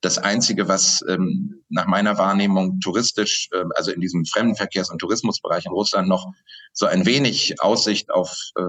das 0.00 0.18
Einzige, 0.18 0.68
was 0.68 1.02
ähm, 1.08 1.62
nach 1.68 1.86
meiner 1.86 2.18
Wahrnehmung 2.18 2.80
touristisch, 2.80 3.48
äh, 3.52 3.64
also 3.74 3.92
in 3.92 4.00
diesem 4.00 4.22
Fremdenverkehrs- 4.22 4.90
und 4.90 4.98
Tourismusbereich 4.98 5.66
in 5.66 5.72
Russland 5.72 6.08
noch 6.08 6.32
so 6.72 6.86
ein 6.86 7.06
wenig 7.06 7.60
Aussicht 7.60 8.10
auf, 8.10 8.36
äh, 8.56 8.62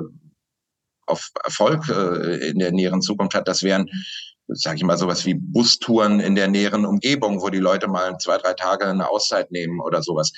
auf 1.05 1.31
Erfolg 1.43 1.87
äh, 1.89 2.49
in 2.49 2.59
der 2.59 2.71
näheren 2.71 3.01
Zukunft 3.01 3.33
hat, 3.35 3.47
das 3.47 3.63
wären 3.63 3.89
sage 4.49 4.77
ich 4.77 4.83
mal, 4.83 4.97
sowas 4.97 5.25
wie 5.25 5.33
Bustouren 5.33 6.19
in 6.19 6.35
der 6.35 6.47
näheren 6.47 6.85
Umgebung, 6.85 7.41
wo 7.41 7.49
die 7.49 7.57
Leute 7.57 7.87
mal 7.87 8.17
zwei, 8.17 8.37
drei 8.37 8.53
Tage 8.53 8.85
eine 8.85 9.09
Auszeit 9.09 9.51
nehmen 9.51 9.81
oder 9.81 10.01
sowas. 10.01 10.31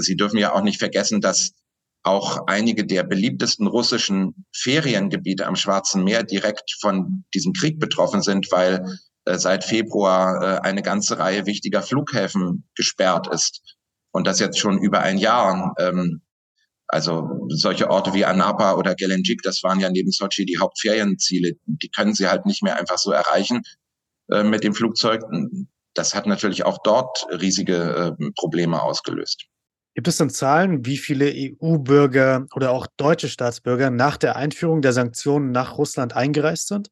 Sie 0.00 0.16
dürfen 0.16 0.38
ja 0.38 0.54
auch 0.54 0.62
nicht 0.62 0.78
vergessen, 0.78 1.20
dass 1.20 1.52
auch 2.04 2.46
einige 2.46 2.86
der 2.86 3.02
beliebtesten 3.02 3.66
russischen 3.66 4.46
Feriengebiete 4.54 5.46
am 5.46 5.56
Schwarzen 5.56 6.04
Meer 6.04 6.22
direkt 6.22 6.76
von 6.80 7.24
diesem 7.34 7.54
Krieg 7.54 7.80
betroffen 7.80 8.22
sind, 8.22 8.52
weil 8.52 8.84
äh, 9.24 9.38
seit 9.38 9.64
Februar 9.64 10.42
äh, 10.42 10.60
eine 10.60 10.82
ganze 10.82 11.18
Reihe 11.18 11.46
wichtiger 11.46 11.82
Flughäfen 11.82 12.68
gesperrt 12.74 13.26
ist. 13.32 13.62
Und 14.12 14.26
das 14.26 14.38
jetzt 14.38 14.58
schon 14.58 14.78
über 14.78 15.00
ein 15.00 15.18
Jahr. 15.18 15.74
Ähm, 15.78 16.20
also 16.86 17.48
solche 17.48 17.90
Orte 17.90 18.12
wie 18.12 18.26
Anapa 18.26 18.74
oder 18.74 18.94
Gelenjik, 18.94 19.40
das 19.42 19.62
waren 19.62 19.80
ja 19.80 19.88
neben 19.90 20.10
Sochi 20.10 20.44
die 20.44 20.58
Hauptferienziele. 20.58 21.54
Die 21.64 21.88
können 21.88 22.14
sie 22.14 22.28
halt 22.28 22.44
nicht 22.44 22.62
mehr 22.62 22.78
einfach 22.78 22.98
so 22.98 23.10
erreichen 23.10 23.62
äh, 24.30 24.42
mit 24.42 24.62
dem 24.62 24.74
Flugzeug. 24.74 25.22
Das 25.94 26.14
hat 26.14 26.26
natürlich 26.26 26.66
auch 26.66 26.78
dort 26.84 27.26
riesige 27.30 28.16
äh, 28.20 28.30
Probleme 28.36 28.82
ausgelöst. 28.82 29.46
Gibt 29.94 30.08
es 30.08 30.16
denn 30.16 30.30
Zahlen, 30.30 30.84
wie 30.84 30.96
viele 30.96 31.32
EU-Bürger 31.32 32.46
oder 32.54 32.72
auch 32.72 32.88
deutsche 32.96 33.28
Staatsbürger 33.28 33.90
nach 33.90 34.16
der 34.16 34.34
Einführung 34.34 34.82
der 34.82 34.92
Sanktionen 34.92 35.52
nach 35.52 35.78
Russland 35.78 36.16
eingereist 36.16 36.66
sind? 36.66 36.90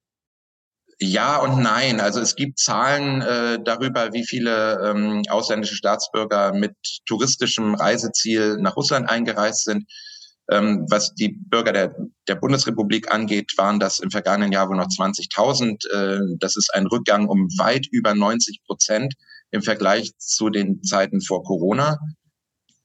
Ja 1.00 1.38
und 1.38 1.60
nein. 1.60 1.98
Also 1.98 2.20
es 2.20 2.36
gibt 2.36 2.60
Zahlen 2.60 3.22
äh, 3.22 3.58
darüber, 3.64 4.12
wie 4.12 4.24
viele 4.24 4.80
ähm, 4.88 5.22
ausländische 5.28 5.74
Staatsbürger 5.74 6.52
mit 6.52 6.76
touristischem 7.06 7.74
Reiseziel 7.74 8.58
nach 8.58 8.76
Russland 8.76 9.10
eingereist 9.10 9.64
sind. 9.64 9.84
Ähm, 10.48 10.86
was 10.88 11.12
die 11.14 11.36
Bürger 11.48 11.72
der, 11.72 11.96
der 12.28 12.36
Bundesrepublik 12.36 13.12
angeht, 13.12 13.52
waren 13.56 13.80
das 13.80 13.98
im 13.98 14.12
vergangenen 14.12 14.52
Jahr 14.52 14.68
wohl 14.68 14.76
noch 14.76 14.86
20.000. 14.86 15.88
Äh, 15.90 16.36
das 16.38 16.56
ist 16.56 16.72
ein 16.72 16.86
Rückgang 16.86 17.26
um 17.26 17.48
weit 17.58 17.86
über 17.90 18.14
90 18.14 18.62
Prozent 18.64 19.14
im 19.50 19.62
Vergleich 19.62 20.16
zu 20.18 20.50
den 20.50 20.84
Zeiten 20.84 21.20
vor 21.20 21.42
Corona. 21.42 21.98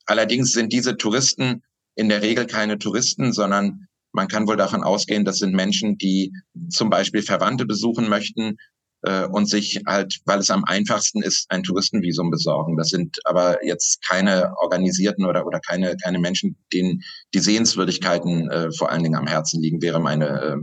Allerdings 0.08 0.54
sind 0.54 0.74
diese 0.74 0.98
Touristen 0.98 1.64
in 1.96 2.10
der 2.10 2.22
Regel 2.22 2.48
keine 2.48 2.78
Touristen, 2.80 3.34
sondern 3.34 3.88
man 4.14 4.28
kann 4.28 4.48
wohl 4.48 4.58
davon 4.58 4.84
ausgehen, 4.84 5.26
das 5.26 5.38
sind 5.38 5.54
Menschen, 5.54 5.98
die 5.98 6.32
zum 6.70 6.90
Beispiel 6.90 7.22
Verwandte 7.22 7.66
besuchen 7.66 8.10
möchten 8.10 8.58
äh, 9.04 9.26
und 9.26 9.48
sich 9.48 9.82
halt, 9.86 10.20
weil 10.26 10.40
es 10.40 10.50
am 10.50 10.64
einfachsten 10.64 11.22
ist, 11.22 11.46
ein 11.50 11.64
Touristenvisum 11.64 12.32
besorgen. 12.32 12.78
Das 12.78 12.90
sind 12.90 13.20
aber 13.26 13.64
jetzt 13.66 14.02
keine 14.08 14.54
organisierten 14.58 15.26
oder, 15.26 15.46
oder 15.46 15.60
keine, 15.60 15.96
keine 15.98 16.20
Menschen, 16.20 16.58
denen 16.74 17.02
die 17.34 17.40
Sehenswürdigkeiten 17.40 18.50
äh, 18.50 18.72
vor 18.72 18.92
allen 18.92 19.04
Dingen 19.04 19.16
am 19.16 19.28
Herzen 19.28 19.62
liegen, 19.62 19.82
wäre 19.82 20.00
meine 20.00 20.28
äh, 20.28 20.56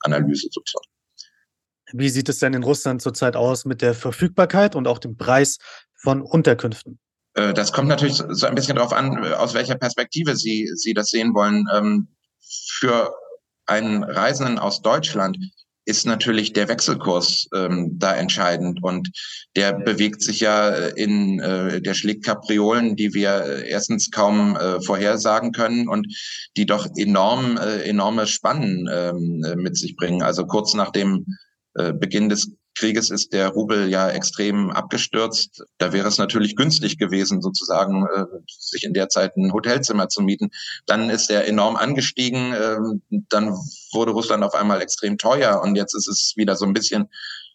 Analyse 0.00 0.48
sozusagen. 0.50 0.86
Wie 1.92 2.08
sieht 2.08 2.28
es 2.28 2.38
denn 2.38 2.54
in 2.54 2.62
Russland 2.62 3.02
zurzeit 3.02 3.36
aus 3.36 3.64
mit 3.64 3.82
der 3.82 3.94
Verfügbarkeit 3.94 4.74
und 4.74 4.86
auch 4.86 4.98
dem 4.98 5.16
Preis 5.16 5.58
von 5.94 6.22
Unterkünften? 6.22 6.98
Äh, 7.34 7.54
das 7.54 7.72
kommt 7.72 7.88
natürlich 7.88 8.22
so 8.28 8.46
ein 8.46 8.54
bisschen 8.54 8.76
darauf 8.76 8.92
an, 8.92 9.24
äh, 9.24 9.32
aus 9.32 9.54
welcher 9.54 9.76
Perspektive 9.76 10.36
Sie, 10.36 10.70
Sie 10.74 10.94
das 10.94 11.08
sehen 11.08 11.34
wollen. 11.34 11.66
Ähm, 11.74 12.08
für 12.78 13.14
einen 13.66 14.02
Reisenden 14.02 14.58
aus 14.58 14.82
Deutschland 14.82 15.38
ist 15.84 16.06
natürlich 16.06 16.52
der 16.52 16.68
Wechselkurs 16.68 17.48
ähm, 17.54 17.98
da 17.98 18.14
entscheidend 18.14 18.82
und 18.82 19.10
der 19.56 19.72
bewegt 19.72 20.22
sich 20.22 20.40
ja 20.40 20.68
in, 20.68 21.40
äh, 21.40 21.82
der 21.82 21.94
schlägt 21.94 22.24
Kapriolen, 22.24 22.94
die 22.94 23.14
wir 23.14 23.64
erstens 23.64 24.10
kaum 24.12 24.56
äh, 24.56 24.80
vorhersagen 24.80 25.50
können 25.50 25.88
und 25.88 26.06
die 26.56 26.66
doch 26.66 26.86
enorm, 26.96 27.56
äh, 27.56 27.82
enorme 27.82 28.28
Spannen 28.28 28.88
ähm, 28.92 29.44
mit 29.56 29.76
sich 29.76 29.96
bringen. 29.96 30.22
Also 30.22 30.46
kurz 30.46 30.74
nach 30.74 30.90
dem 30.90 31.26
äh, 31.74 31.92
Beginn 31.92 32.28
des 32.28 32.52
Krieges 32.74 33.10
ist 33.10 33.32
der 33.32 33.48
Rubel 33.48 33.88
ja 33.88 34.08
extrem 34.08 34.70
abgestürzt. 34.70 35.64
Da 35.78 35.92
wäre 35.92 36.08
es 36.08 36.18
natürlich 36.18 36.56
günstig 36.56 36.98
gewesen, 36.98 37.42
sozusagen 37.42 38.06
äh, 38.06 38.24
sich 38.46 38.84
in 38.84 38.94
der 38.94 39.08
Zeit 39.08 39.36
ein 39.36 39.52
Hotelzimmer 39.52 40.08
zu 40.08 40.22
mieten. 40.22 40.50
Dann 40.86 41.10
ist 41.10 41.30
er 41.30 41.46
enorm 41.46 41.76
angestiegen. 41.76 42.52
Äh, 42.52 42.78
dann 43.28 43.56
wurde 43.92 44.12
Russland 44.12 44.42
auf 44.42 44.54
einmal 44.54 44.80
extrem 44.80 45.18
teuer 45.18 45.60
und 45.62 45.76
jetzt 45.76 45.94
ist 45.94 46.08
es 46.08 46.32
wieder 46.36 46.56
so 46.56 46.64
ein 46.64 46.72
bisschen 46.72 47.08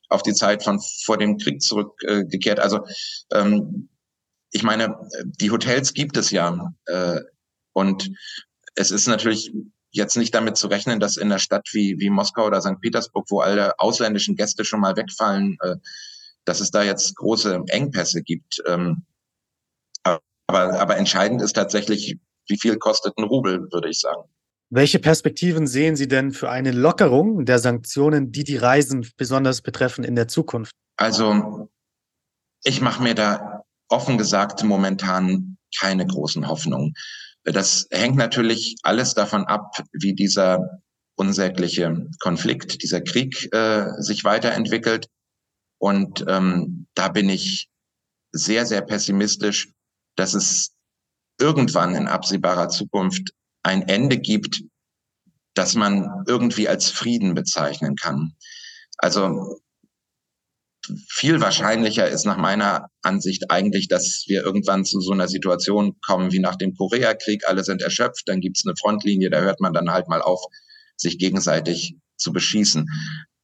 auf 0.10 0.24
die 0.24 0.34
Zeit 0.34 0.64
von 0.64 0.80
vor 1.04 1.18
dem 1.18 1.38
Krieg 1.38 1.62
zurückgekehrt. 1.62 2.60
Also 2.60 2.86
ähm, 3.32 3.90
ich 4.52 4.64
meine, 4.64 4.96
die 5.26 5.52
Hotels 5.52 5.94
gibt 5.94 6.18
es 6.18 6.32
ja 6.32 6.74
äh, 6.86 7.20
und 7.74 8.10
es 8.76 8.92
ist 8.92 9.08
natürlich 9.08 9.52
jetzt 9.98 10.16
nicht 10.16 10.34
damit 10.34 10.56
zu 10.58 10.68
rechnen, 10.68 11.00
dass 11.00 11.18
in 11.18 11.28
einer 11.28 11.40
Stadt 11.40 11.68
wie, 11.74 12.00
wie 12.00 12.10
Moskau 12.10 12.46
oder 12.46 12.62
St. 12.62 12.80
Petersburg, 12.82 13.26
wo 13.30 13.42
alle 13.42 13.78
ausländischen 13.80 14.36
Gäste 14.36 14.64
schon 14.64 14.80
mal 14.80 14.96
wegfallen, 14.96 15.58
äh, 15.62 15.76
dass 16.46 16.62
es 16.62 16.72
da 16.72 16.84
jetzt 16.84 17.16
große 17.18 17.64
Engpässe 17.68 18.24
gibt. 18.24 18.64
Ähm, 18.66 19.04
aber, 20.04 20.80
aber 20.80 20.98
entscheidend 20.98 21.42
ist 21.42 21.54
tatsächlich, 21.54 22.18
wie 22.48 22.58
viel 22.58 22.78
kostet 22.78 23.18
ein 23.18 23.26
Rubel, 23.26 23.68
würde 23.72 23.90
ich 23.90 24.00
sagen. 24.00 24.24
Welche 24.70 25.00
Perspektiven 25.00 25.68
sehen 25.68 25.96
Sie 25.96 26.08
denn 26.08 26.32
für 26.32 26.50
eine 26.50 26.72
Lockerung 26.72 27.46
der 27.46 27.60
Sanktionen, 27.60 28.32
die 28.32 28.44
die 28.44 28.58
Reisen 28.58 29.10
besonders 29.18 29.62
betreffen 29.62 30.04
in 30.04 30.16
der 30.16 30.28
Zukunft? 30.28 30.74
Also 30.98 31.70
ich 32.64 32.82
mache 32.82 33.04
mir 33.04 33.16
da 33.16 33.64
offen 33.88 34.18
gesagt 34.18 34.64
momentan 34.64 35.58
keine 35.78 36.06
großen 36.06 36.48
Hoffnungen. 36.48 36.94
Das 37.54 37.88
hängt 37.92 38.18
natürlich 38.18 38.76
alles 38.84 39.14
davon 39.14 39.46
ab, 39.46 39.72
wie 39.94 40.14
dieser 40.14 40.82
unsägliche 41.16 42.08
Konflikt, 42.20 42.84
dieser 42.84 43.02
Krieg 43.02 43.52
äh, 43.54 43.90
sich 44.00 44.26
weiterentwickelt. 44.26 45.08
Und 45.80 46.26
ähm, 46.28 46.88
da 46.94 47.08
bin 47.08 47.30
ich 47.30 47.70
sehr, 48.34 48.66
sehr 48.66 48.82
pessimistisch, 48.82 49.72
dass 50.16 50.34
es 50.34 50.74
irgendwann 51.40 51.96
in 51.96 52.08
absehbarer 52.08 52.68
Zukunft 52.68 53.32
ein 53.64 53.84
Ende 53.84 54.18
gibt, 54.18 54.64
das 55.54 55.76
man 55.76 56.24
irgendwie 56.28 56.68
als 56.68 56.92
Frieden 56.92 57.34
bezeichnen 57.34 57.96
kann. 57.96 58.34
Also 58.98 59.62
viel 61.10 61.42
wahrscheinlicher 61.42 62.08
ist 62.08 62.26
nach 62.26 62.38
meiner 62.38 62.88
Ansicht 63.02 63.50
eigentlich, 63.52 63.88
dass 63.88 64.24
wir 64.28 64.44
irgendwann 64.44 64.86
zu 64.86 65.00
so 65.02 65.12
einer 65.12 65.28
Situation 65.28 65.98
kommen 66.06 66.32
wie 66.32 66.40
nach 66.40 66.56
dem 66.56 66.76
Koreakrieg. 66.76 67.48
Alle 67.48 67.64
sind 67.64 67.82
erschöpft, 67.82 68.24
dann 68.28 68.42
gibt's 68.42 68.66
eine 68.66 68.76
Frontlinie, 68.80 69.30
da 69.30 69.40
hört 69.40 69.60
man 69.60 69.74
dann 69.74 69.92
halt 69.92 70.08
mal 70.08 70.22
auf, 70.22 70.42
sich 70.96 71.18
gegenseitig 71.18 71.96
zu 72.18 72.34
beschießen. 72.34 72.88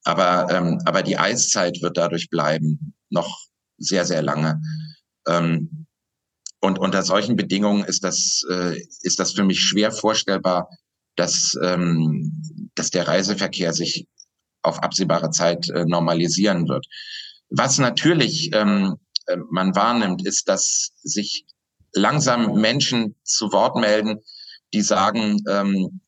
Aber, 0.04 0.48
ähm, 0.50 0.78
aber 0.84 1.02
die 1.02 1.16
Eiszeit 1.18 1.80
wird 1.80 1.96
dadurch 1.96 2.28
bleiben, 2.28 2.94
noch 3.10 3.46
sehr, 3.78 4.04
sehr 4.04 4.22
lange. 4.22 4.60
Ähm, 5.26 5.86
und 6.60 6.78
unter 6.78 7.02
solchen 7.02 7.36
Bedingungen 7.36 7.84
ist 7.84 8.04
das, 8.04 8.42
äh, 8.50 8.80
ist 9.02 9.18
das 9.18 9.32
für 9.32 9.44
mich 9.44 9.60
schwer 9.60 9.92
vorstellbar, 9.92 10.68
dass, 11.16 11.54
ähm, 11.62 12.70
dass 12.74 12.90
der 12.90 13.06
Reiseverkehr 13.06 13.72
sich 13.72 14.06
auf 14.62 14.82
absehbare 14.82 15.30
Zeit 15.30 15.68
äh, 15.68 15.84
normalisieren 15.84 16.68
wird. 16.68 16.86
Was 17.50 17.78
natürlich 17.78 18.50
ähm, 18.52 18.96
äh, 19.26 19.36
man 19.50 19.74
wahrnimmt, 19.74 20.26
ist, 20.26 20.48
dass 20.48 20.92
sich 21.02 21.46
langsam 21.92 22.60
Menschen 22.60 23.14
zu 23.22 23.52
Wort 23.52 23.76
melden, 23.76 24.20
die 24.72 24.82
sagen, 24.82 25.42
ähm, 25.48 26.00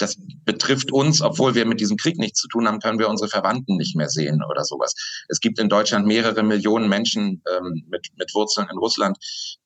das 0.00 0.16
betrifft 0.44 0.92
uns, 0.92 1.20
obwohl 1.20 1.54
wir 1.54 1.66
mit 1.66 1.80
diesem 1.80 1.96
Krieg 1.96 2.18
nichts 2.18 2.40
zu 2.40 2.48
tun 2.48 2.66
haben, 2.66 2.80
können 2.80 2.98
wir 2.98 3.08
unsere 3.08 3.28
Verwandten 3.28 3.76
nicht 3.76 3.96
mehr 3.96 4.08
sehen 4.08 4.42
oder 4.50 4.64
sowas. 4.64 4.94
Es 5.28 5.40
gibt 5.40 5.58
in 5.58 5.68
Deutschland 5.68 6.06
mehrere 6.06 6.42
Millionen 6.42 6.88
Menschen 6.88 7.42
ähm, 7.54 7.84
mit, 7.88 8.08
mit 8.16 8.34
Wurzeln 8.34 8.68
in 8.70 8.78
Russland, 8.78 9.18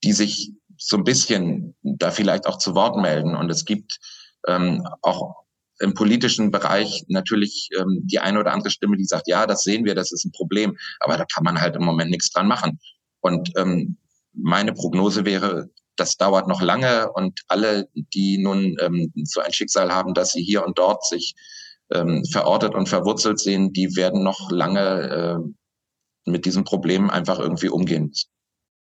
die 0.02 0.12
sich 0.12 0.52
so 0.76 0.96
ein 0.96 1.04
bisschen 1.04 1.76
da 1.82 2.10
vielleicht 2.10 2.46
auch 2.46 2.58
zu 2.58 2.74
Wort 2.74 2.96
melden. 2.96 3.37
Und 3.37 3.48
es 3.50 3.64
gibt 3.64 4.00
ähm, 4.48 4.84
auch 5.02 5.43
im 5.80 5.94
politischen 5.94 6.50
Bereich 6.50 7.04
natürlich 7.08 7.68
ähm, 7.76 8.00
die 8.04 8.20
eine 8.20 8.40
oder 8.40 8.52
andere 8.52 8.70
Stimme, 8.70 8.96
die 8.96 9.04
sagt, 9.04 9.28
ja, 9.28 9.46
das 9.46 9.62
sehen 9.62 9.84
wir, 9.84 9.94
das 9.94 10.12
ist 10.12 10.24
ein 10.24 10.32
Problem, 10.32 10.76
aber 11.00 11.16
da 11.16 11.24
kann 11.24 11.44
man 11.44 11.60
halt 11.60 11.76
im 11.76 11.84
Moment 11.84 12.10
nichts 12.10 12.30
dran 12.30 12.46
machen. 12.46 12.78
Und 13.20 13.50
ähm, 13.56 13.96
meine 14.32 14.72
Prognose 14.72 15.24
wäre, 15.24 15.68
das 15.96 16.16
dauert 16.16 16.48
noch 16.48 16.60
lange 16.60 17.10
und 17.12 17.40
alle, 17.48 17.88
die 17.94 18.38
nun 18.38 18.76
ähm, 18.80 19.12
so 19.24 19.40
ein 19.40 19.52
Schicksal 19.52 19.92
haben, 19.92 20.14
dass 20.14 20.32
sie 20.32 20.42
hier 20.42 20.64
und 20.64 20.78
dort 20.78 21.04
sich 21.06 21.34
ähm, 21.92 22.24
verortet 22.30 22.74
und 22.74 22.88
verwurzelt 22.88 23.38
sehen, 23.38 23.72
die 23.72 23.96
werden 23.96 24.22
noch 24.22 24.50
lange 24.50 25.44
äh, 26.26 26.30
mit 26.30 26.46
diesem 26.46 26.64
Problem 26.64 27.10
einfach 27.10 27.38
irgendwie 27.38 27.68
umgehen 27.68 28.06
müssen. 28.06 28.28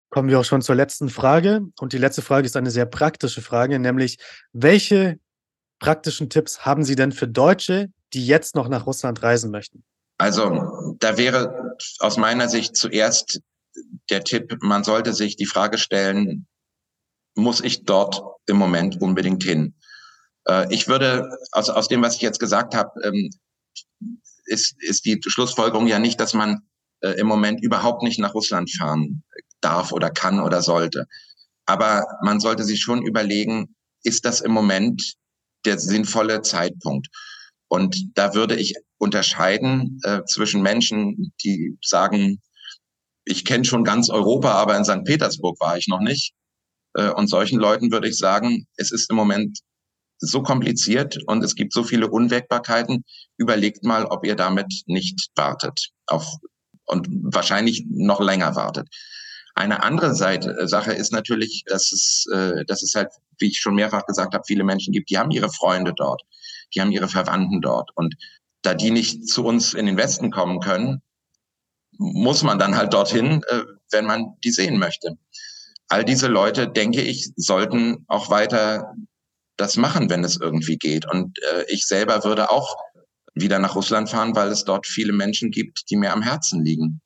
Kommen 0.09 0.29
wir 0.29 0.39
auch 0.39 0.45
schon 0.45 0.61
zur 0.61 0.75
letzten 0.75 1.09
Frage. 1.09 1.61
Und 1.79 1.91
die 1.91 1.97
letzte 1.97 2.21
Frage 2.21 2.45
ist 2.45 2.55
eine 2.55 2.71
sehr 2.71 2.85
praktische 2.85 3.41
Frage, 3.41 3.79
nämlich 3.79 4.17
welche 4.53 5.19
praktischen 5.86 6.32
Tipps 6.32 6.65
haben 6.65 6.84
Sie 6.84 6.95
denn 6.95 7.12
für 7.12 7.28
Deutsche, 7.28 7.91
die 8.13 8.26
jetzt 8.26 8.56
noch 8.56 8.69
nach 8.69 8.88
Russland 8.88 9.21
reisen 9.21 9.52
möchten? 9.52 9.84
Also 10.17 10.95
da 11.00 11.17
wäre 11.17 11.76
aus 12.00 12.17
meiner 12.17 12.50
Sicht 12.50 12.76
zuerst 12.76 13.41
der 14.10 14.24
Tipp, 14.24 14.58
man 14.62 14.84
sollte 14.84 15.13
sich 15.13 15.36
die 15.36 15.45
Frage 15.45 15.78
stellen, 15.78 16.48
muss 17.36 17.62
ich 17.62 17.84
dort 17.84 18.24
im 18.48 18.58
Moment 18.58 19.00
unbedingt 19.00 19.43
hin? 19.43 19.76
Äh, 20.48 20.74
ich 20.74 20.88
würde 20.88 21.30
aus, 21.52 21.69
aus 21.69 21.88
dem, 21.88 22.02
was 22.02 22.15
ich 22.15 22.21
jetzt 22.21 22.39
gesagt 22.39 22.74
habe, 22.74 22.91
ähm, 23.04 23.30
ist, 24.45 24.76
ist 24.82 25.06
die 25.06 25.21
Schlussfolgerung 25.28 25.86
ja 25.86 26.00
nicht, 26.00 26.19
dass 26.19 26.34
man 26.34 26.62
äh, 27.02 27.12
im 27.19 27.28
Moment 27.28 27.62
überhaupt 27.62 28.02
nicht 28.02 28.19
nach 28.19 28.34
Russland 28.34 28.71
fahren 28.71 29.24
darf 29.62 29.91
oder 29.91 30.10
kann 30.10 30.39
oder 30.39 30.63
sollte. 30.63 31.06
Aber 31.67 32.06
man 32.24 32.39
sollte 32.39 32.63
sich 32.63 32.82
schon 32.82 33.04
überlegen, 33.04 33.76
ist 34.04 34.26
das 34.26 34.41
im 34.41 34.52
Moment 34.52 35.17
der 35.65 35.80
sinnvolle 35.80 36.41
Zeitpunkt? 36.41 37.08
Und 37.67 38.17
da 38.17 38.34
würde 38.34 38.56
ich 38.56 38.75
unterscheiden 38.97 39.99
äh, 40.04 40.21
zwischen 40.25 40.62
Menschen, 40.62 41.34
die 41.43 41.78
sagen, 41.82 42.41
ich 43.25 43.43
kenne 43.43 43.65
schon 43.65 43.84
ganz 43.84 44.10
Europa, 44.10 44.51
aber 44.51 44.78
in 44.78 44.86
St. 44.86 45.04
Petersburg 45.04 45.60
war 45.60 45.78
ich 45.78 45.88
noch 45.88 45.99
nicht. 45.99 46.34
Äh, 46.93 47.10
und 47.10 47.28
solchen 47.28 47.60
Leuten 47.60 47.91
würde 47.91 48.08
ich 48.08 48.17
sagen, 48.17 48.67
es 48.78 48.91
ist 48.91 49.10
im 49.10 49.15
Moment 49.15 49.60
so 50.19 50.41
kompliziert 50.41 51.17
und 51.28 51.43
es 51.43 51.56
gibt 51.56 51.73
so 51.73 51.84
viele 51.84 52.10
Unwägbarkeiten. 52.10 53.04
Überlegt 53.38 53.84
mal, 53.84 54.06
ob 54.06 54.25
ihr 54.25 54.36
damit 54.36 54.84
nicht 54.86 55.30
wartet 55.36 55.89
auf, 56.06 56.25
und 56.86 57.08
wahrscheinlich 57.10 57.86
noch 57.89 58.21
länger 58.21 58.56
wartet. 58.56 58.88
Eine 59.55 59.83
andere 59.83 60.13
Seite, 60.13 60.55
äh, 60.59 60.67
Sache 60.67 60.91
ist 60.93 61.11
natürlich, 61.13 61.63
dass 61.65 61.91
es, 61.91 62.25
äh, 62.31 62.65
dass 62.65 62.83
es 62.83 62.93
halt, 62.93 63.09
wie 63.39 63.47
ich 63.47 63.59
schon 63.59 63.75
mehrfach 63.75 64.05
gesagt 64.05 64.33
habe, 64.33 64.43
viele 64.45 64.65
Menschen 64.65 64.93
gibt, 64.93 65.09
die 65.09 65.17
haben 65.17 65.31
ihre 65.31 65.49
Freunde 65.49 65.93
dort, 65.95 66.21
die 66.73 66.81
haben 66.81 66.91
ihre 66.91 67.07
Verwandten 67.07 67.61
dort. 67.61 67.89
Und 67.95 68.15
da 68.61 68.73
die 68.73 68.91
nicht 68.91 69.27
zu 69.27 69.45
uns 69.45 69.73
in 69.73 69.85
den 69.85 69.97
Westen 69.97 70.29
kommen 70.29 70.59
können, 70.59 71.01
muss 71.97 72.43
man 72.43 72.59
dann 72.59 72.75
halt 72.75 72.93
dorthin, 72.93 73.43
äh, 73.47 73.61
wenn 73.91 74.05
man 74.05 74.35
die 74.43 74.51
sehen 74.51 74.77
möchte. 74.77 75.17
All 75.87 76.03
diese 76.03 76.27
Leute, 76.27 76.67
denke 76.67 77.01
ich, 77.01 77.29
sollten 77.37 78.05
auch 78.07 78.29
weiter 78.29 78.93
das 79.55 79.77
machen, 79.77 80.09
wenn 80.09 80.25
es 80.25 80.35
irgendwie 80.35 80.77
geht. 80.77 81.09
Und 81.09 81.37
äh, 81.53 81.63
ich 81.69 81.85
selber 81.85 82.25
würde 82.25 82.51
auch 82.51 82.75
wieder 83.35 83.59
nach 83.59 83.75
Russland 83.75 84.09
fahren, 84.09 84.35
weil 84.35 84.49
es 84.49 84.65
dort 84.65 84.85
viele 84.85 85.13
Menschen 85.13 85.51
gibt, 85.51 85.89
die 85.89 85.95
mir 85.95 86.11
am 86.11 86.21
Herzen 86.21 86.65
liegen. 86.65 87.01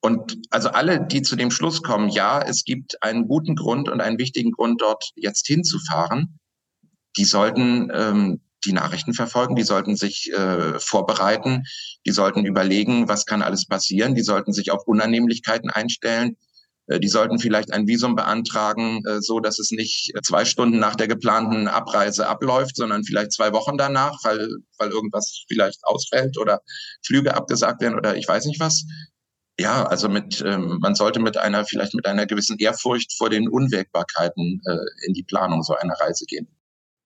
Und 0.00 0.38
also 0.50 0.68
alle, 0.68 1.04
die 1.04 1.22
zu 1.22 1.34
dem 1.34 1.50
Schluss 1.50 1.82
kommen, 1.82 2.08
ja, 2.08 2.40
es 2.40 2.64
gibt 2.64 3.02
einen 3.02 3.26
guten 3.26 3.56
Grund 3.56 3.88
und 3.88 4.00
einen 4.00 4.18
wichtigen 4.18 4.52
Grund, 4.52 4.80
dort 4.80 5.10
jetzt 5.16 5.46
hinzufahren, 5.46 6.38
die 7.16 7.24
sollten 7.24 7.90
ähm, 7.92 8.40
die 8.64 8.72
Nachrichten 8.72 9.12
verfolgen, 9.12 9.56
die 9.56 9.64
sollten 9.64 9.96
sich 9.96 10.32
äh, 10.32 10.78
vorbereiten, 10.78 11.64
die 12.06 12.12
sollten 12.12 12.44
überlegen, 12.44 13.08
was 13.08 13.26
kann 13.26 13.42
alles 13.42 13.66
passieren, 13.66 14.14
die 14.14 14.22
sollten 14.22 14.52
sich 14.52 14.70
auf 14.70 14.86
Unannehmlichkeiten 14.86 15.70
einstellen, 15.70 16.36
äh, 16.86 17.00
die 17.00 17.08
sollten 17.08 17.38
vielleicht 17.38 17.72
ein 17.72 17.86
Visum 17.86 18.14
beantragen, 18.14 19.02
äh, 19.06 19.20
so 19.20 19.40
dass 19.40 19.58
es 19.58 19.70
nicht 19.72 20.12
zwei 20.22 20.44
Stunden 20.44 20.78
nach 20.78 20.96
der 20.96 21.08
geplanten 21.08 21.66
Abreise 21.66 22.28
abläuft, 22.28 22.76
sondern 22.76 23.04
vielleicht 23.04 23.32
zwei 23.32 23.52
Wochen 23.52 23.78
danach, 23.78 24.18
weil, 24.22 24.48
weil 24.78 24.90
irgendwas 24.90 25.44
vielleicht 25.48 25.84
ausfällt 25.84 26.38
oder 26.38 26.60
Flüge 27.04 27.34
abgesagt 27.34 27.80
werden 27.80 27.96
oder 27.96 28.16
ich 28.16 28.28
weiß 28.28 28.44
nicht 28.46 28.60
was 28.60 28.84
ja, 29.60 29.84
also 29.84 30.08
mit, 30.08 30.42
ähm, 30.46 30.78
man 30.80 30.94
sollte 30.94 31.20
mit 31.20 31.36
einer, 31.36 31.64
vielleicht 31.64 31.94
mit 31.94 32.06
einer 32.06 32.26
gewissen 32.26 32.58
Ehrfurcht 32.58 33.12
vor 33.16 33.28
den 33.28 33.48
Unwägbarkeiten 33.48 34.62
äh, 34.64 35.06
in 35.06 35.14
die 35.14 35.24
Planung 35.24 35.62
so 35.62 35.74
einer 35.74 35.94
Reise 35.94 36.24
gehen. 36.26 36.46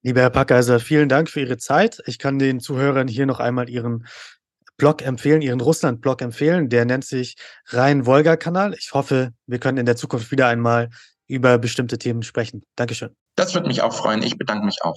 Lieber 0.03 0.21
Herr 0.21 0.31
Packheiser, 0.31 0.81
vielen 0.81 1.09
Dank 1.09 1.31
für 1.31 1.41
Ihre 1.41 1.59
Zeit. 1.59 2.03
Ich 2.07 2.19
kann 2.19 2.39
den 2.39 2.61
Zuhörern 2.61 3.09
hier 3.09 3.25
noch 3.25 3.41
einmal 3.41 3.71
Ihren 3.71 4.07
Blog 4.77 5.01
empfehlen, 5.01 5.43
Ihren 5.43 5.61
Russland-Blog 5.61 6.21
empfehlen. 6.23 6.69
Der 6.69 6.85
nennt 6.85 7.05
sich 7.05 7.37
Rhein-Wolga-Kanal. 7.69 8.75
Ich 8.75 8.91
hoffe, 8.93 9.33
wir 9.47 9.59
können 9.59 9.79
in 9.79 9.87
der 9.87 9.97
Zukunft 9.97 10.31
wieder 10.33 10.49
einmal 10.49 10.91
über 11.29 11.57
bestimmte 11.59 11.99
Themen 11.99 12.23
sprechen. 12.23 12.65
Dankeschön. 12.77 13.15
Das 13.37 13.55
würde 13.55 13.69
mich 13.69 13.81
auch 13.81 13.95
freuen. 13.95 14.23
Ich 14.23 14.37
bedanke 14.37 14.67
mich 14.67 14.79
auch. 14.83 14.97